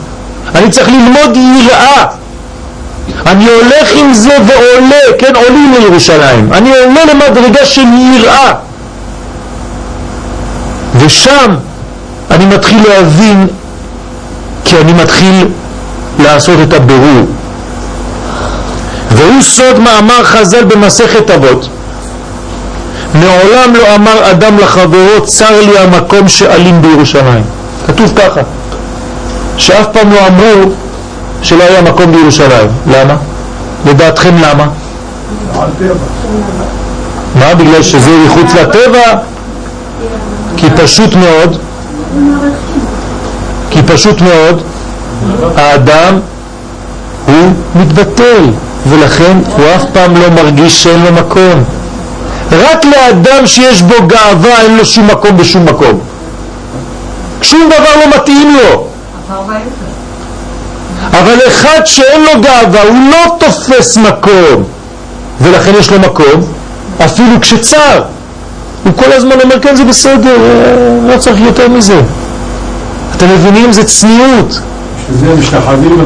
אני 0.54 0.70
צריך 0.70 0.88
ללמוד 0.88 1.36
יראה. 1.36 2.06
אני 3.26 3.46
הולך 3.46 3.92
עם 3.94 4.14
זה 4.14 4.36
ועולה, 4.46 5.18
כן, 5.18 5.32
עולים 5.36 5.74
לירושלים. 5.78 6.52
אני 6.52 6.70
עולה 6.70 7.00
למדרגה 7.04 7.64
של 7.66 7.84
יראה. 8.14 8.52
ושם 10.98 11.54
אני 12.30 12.46
מתחיל 12.46 12.78
להבין 12.88 13.46
כי 14.64 14.76
אני 14.76 14.92
מתחיל 14.92 15.48
לעשות 16.18 16.58
את 16.68 16.72
הבירור. 16.72 17.26
והוא 19.16 19.42
סוד 19.42 19.78
מאמר 19.78 20.24
חז"ל 20.24 20.64
במסכת 20.64 21.30
אבות. 21.30 21.68
מעולם 23.14 23.74
לא 23.74 23.94
אמר 23.94 24.30
אדם 24.30 24.58
לחברו 24.58 25.24
צר 25.24 25.60
לי 25.60 25.78
המקום 25.78 26.28
שאלים 26.28 26.82
בירושלים. 26.82 27.44
כתוב 27.86 28.12
ככה, 28.16 28.40
שאף 29.56 29.86
פעם 29.92 30.12
לא 30.12 30.26
אמרו 30.26 30.72
שלא 31.42 31.64
היה 31.64 31.82
מקום 31.82 32.12
בירושלים. 32.12 32.68
למה? 32.86 33.16
לדעתכם 33.86 34.34
למה? 34.42 34.66
מה? 37.34 37.54
בגלל 37.54 37.82
שזה 37.82 38.10
מחוץ 38.26 38.54
לטבע? 38.54 39.18
כי 40.56 40.66
פשוט 40.76 41.14
מאוד, 41.14 41.58
כי 43.70 43.82
פשוט 43.82 44.20
מאוד 44.20 44.62
האדם 45.56 46.18
הוא 47.26 47.50
מתבטל 47.74 48.44
ולכן 48.88 49.38
הוא 49.56 49.64
אף 49.76 49.84
פעם 49.92 50.16
לא 50.16 50.30
מרגיש 50.30 50.82
שאין 50.82 51.02
לו 51.02 51.12
מקום. 51.12 51.64
רק 52.52 52.84
לאדם 52.84 53.46
שיש 53.46 53.82
בו 53.82 53.94
גאווה 54.06 54.60
אין 54.60 54.76
לו 54.76 54.86
שום 54.86 55.06
מקום 55.06 55.36
בשום 55.36 55.64
מקום. 55.64 56.00
שום 57.42 57.60
דבר 57.68 58.00
לא 58.00 58.16
מתאים 58.16 58.56
לו. 58.56 58.86
אבל 61.12 61.38
אחד 61.48 61.80
שאין 61.84 62.20
לו 62.22 62.40
גאווה 62.40 62.82
הוא 62.82 62.96
לא 63.10 63.36
תופס 63.38 63.96
מקום 63.96 64.64
ולכן 65.40 65.72
יש 65.78 65.90
לו 65.90 66.00
מקום 66.00 66.52
אפילו 67.04 67.40
כשצר 67.40 68.02
הוא 68.84 68.92
כל 68.96 69.12
הזמן 69.12 69.40
אומר 69.40 69.60
כן 69.60 69.76
זה 69.76 69.84
בסדר 69.84 70.36
אה, 70.40 71.14
לא 71.14 71.18
צריך 71.18 71.40
יותר 71.40 71.68
מזה 71.68 72.00
אתם 73.16 73.26
מבינים? 73.34 73.72
זה 73.72 73.84
צניעות 73.84 74.60
שזה 75.08 75.34
משתחווים, 75.34 76.04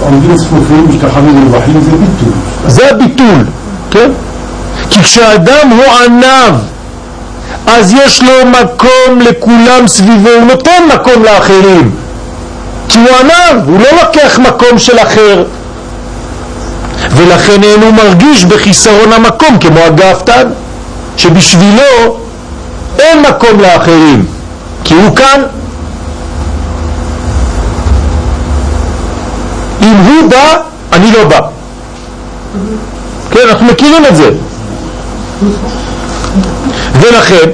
עומדים 0.00 0.36
צפופים, 0.36 0.86
משתחווים 0.88 1.48
רווחים, 1.52 1.80
זה 1.80 1.90
ביטוי. 1.90 2.32
זה 2.66 2.90
הביטול 2.90 3.44
כן? 3.90 4.10
כי 4.90 5.02
כשאדם 5.02 5.70
הוא 5.70 5.84
ענב 6.04 6.54
אז 7.66 7.92
יש 7.92 8.22
לו 8.22 8.32
מקום 8.46 9.20
לכולם 9.20 9.88
סביבו 9.88 10.28
הוא 10.28 10.44
נותן 10.44 10.82
מקום 10.94 11.22
לאחרים 11.24 11.90
כי 12.88 12.98
הוא 12.98 13.08
ענב, 13.20 13.68
הוא 13.68 13.80
לא 13.80 14.02
לוקח 14.02 14.38
מקום 14.38 14.78
של 14.78 14.98
אחר 14.98 15.44
ולכן 17.10 17.62
אין 17.62 17.82
הוא 17.82 17.92
מרגיש 17.92 18.44
בחיסרון 18.44 19.12
המקום 19.12 19.58
כמו 19.60 19.78
הגאוותן 19.78 20.48
שבשבילו 21.16 22.18
אין 22.98 23.22
מקום 23.22 23.60
לאחרים 23.60 24.26
כי 24.84 24.94
הוא 24.94 25.16
כאן 25.16 25.42
אם 29.84 29.96
הוא 29.96 30.30
בא, 30.30 30.56
אני 30.92 31.12
לא 31.12 31.24
בא. 31.24 31.40
כן, 33.30 33.40
אנחנו 33.48 33.66
מכירים 33.66 34.06
את 34.06 34.16
זה. 34.16 34.30
ולכן 37.00 37.50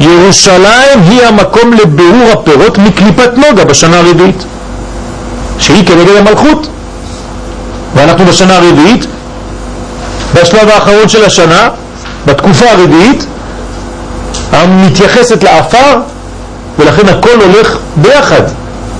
ירושלים 0.00 1.02
היא 1.08 1.22
המקום 1.22 1.72
לבירור 1.72 2.30
הפירות 2.32 2.78
מקליפת 2.78 3.30
נוגה 3.36 3.64
בשנה 3.64 3.98
הרביעית 3.98 4.44
שהיא 5.58 5.86
כנגד 5.86 6.16
המלכות. 6.16 6.68
ואנחנו 7.94 8.24
בשנה 8.26 8.56
הרביעית 8.56 9.06
בשלב 10.34 10.68
האחרון 10.68 11.08
של 11.08 11.24
השנה 11.24 11.68
בתקופה 12.26 12.70
הרביעית 12.70 13.24
המתייחסת 14.52 15.42
לאפר 15.42 16.00
ולכן 16.78 17.08
הכל 17.08 17.40
הולך 17.44 17.78
ביחד. 17.96 18.42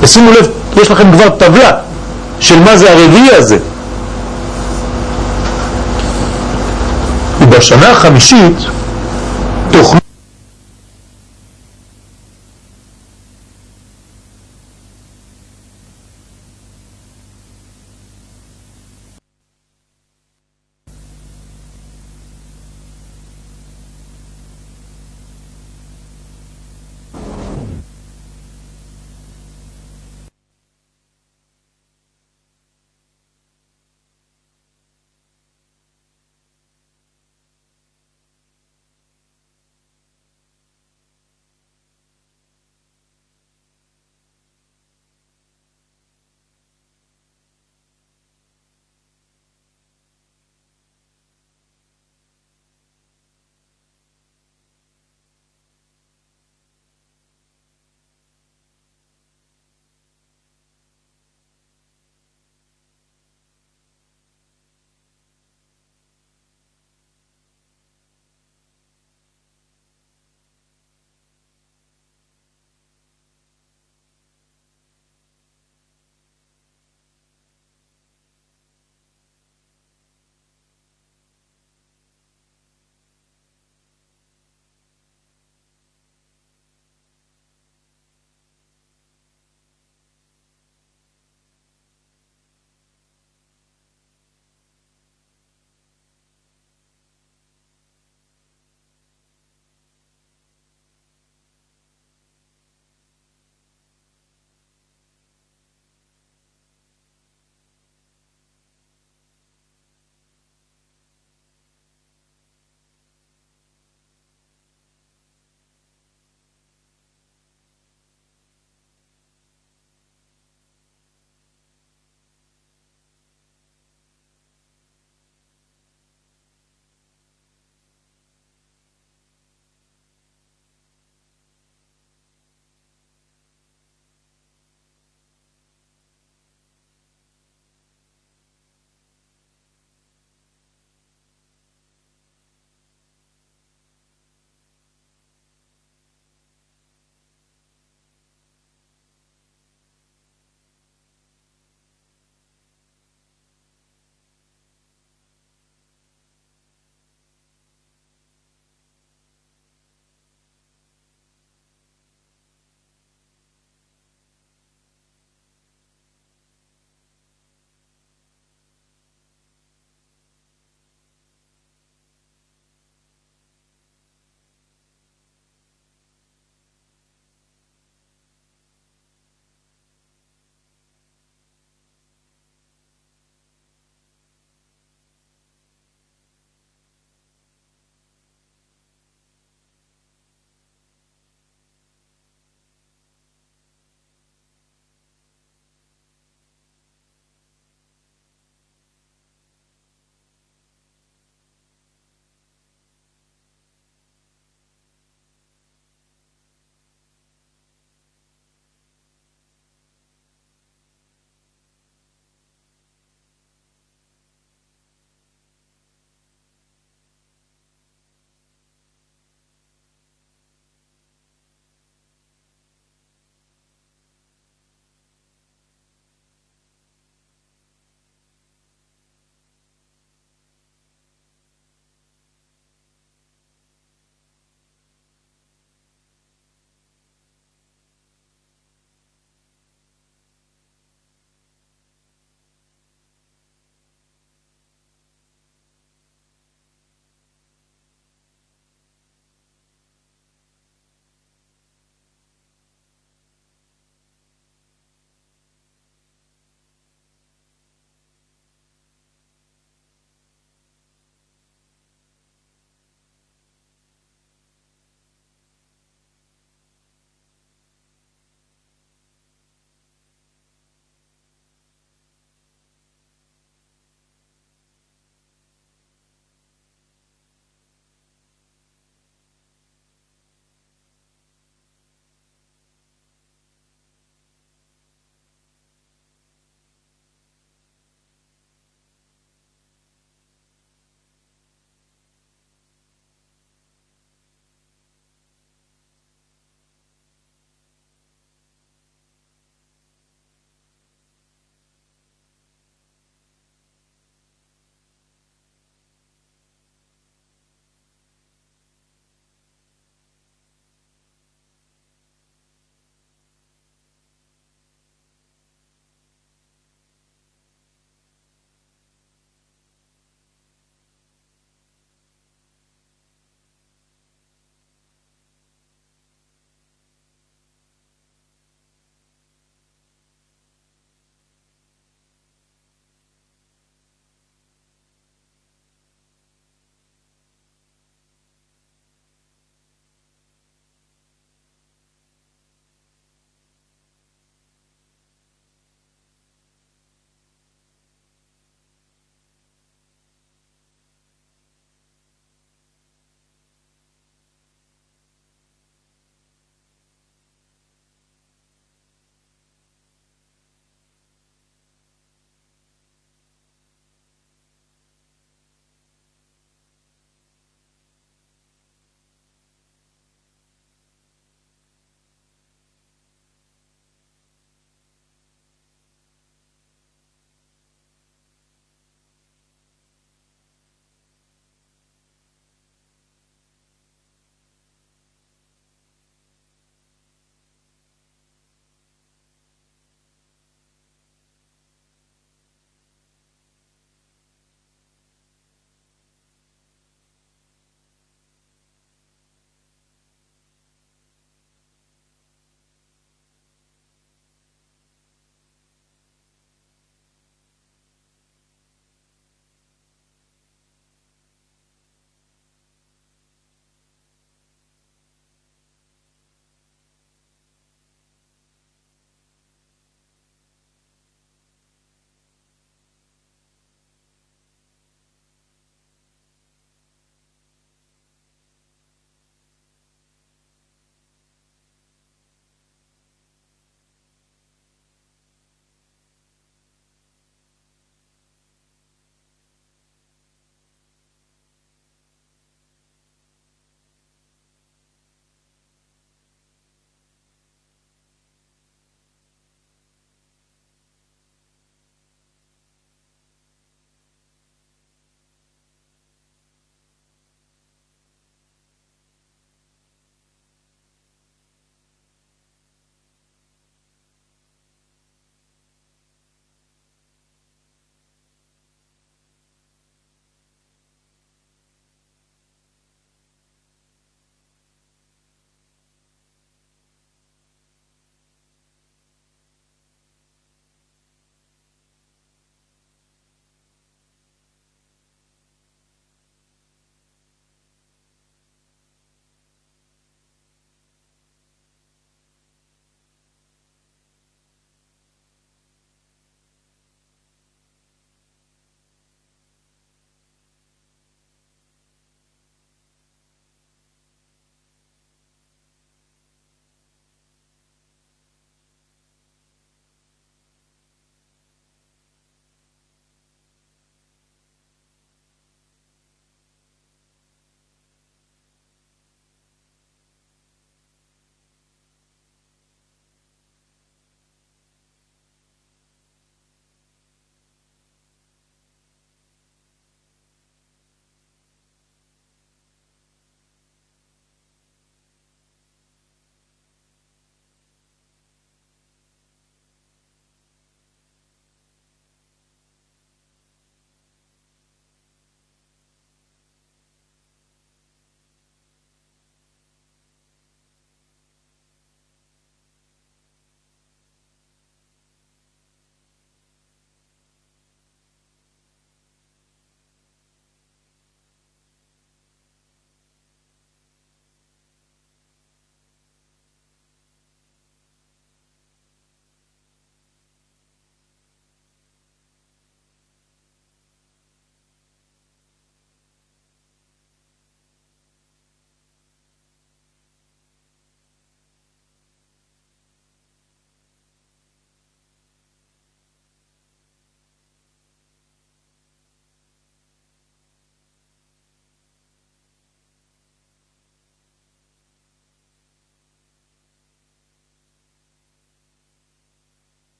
תשימו 0.00 0.30
לב, 0.30 0.48
יש 0.82 0.90
לכם 0.90 1.12
כבר 1.12 1.28
טבלה 1.28 1.70
של 2.40 2.58
מה 2.60 2.76
זה 2.76 2.92
הרביעי 2.92 3.30
הזה. 3.36 3.58
ובשנה 7.40 7.90
החמישית 7.90 8.56
תוכלו 9.70 10.00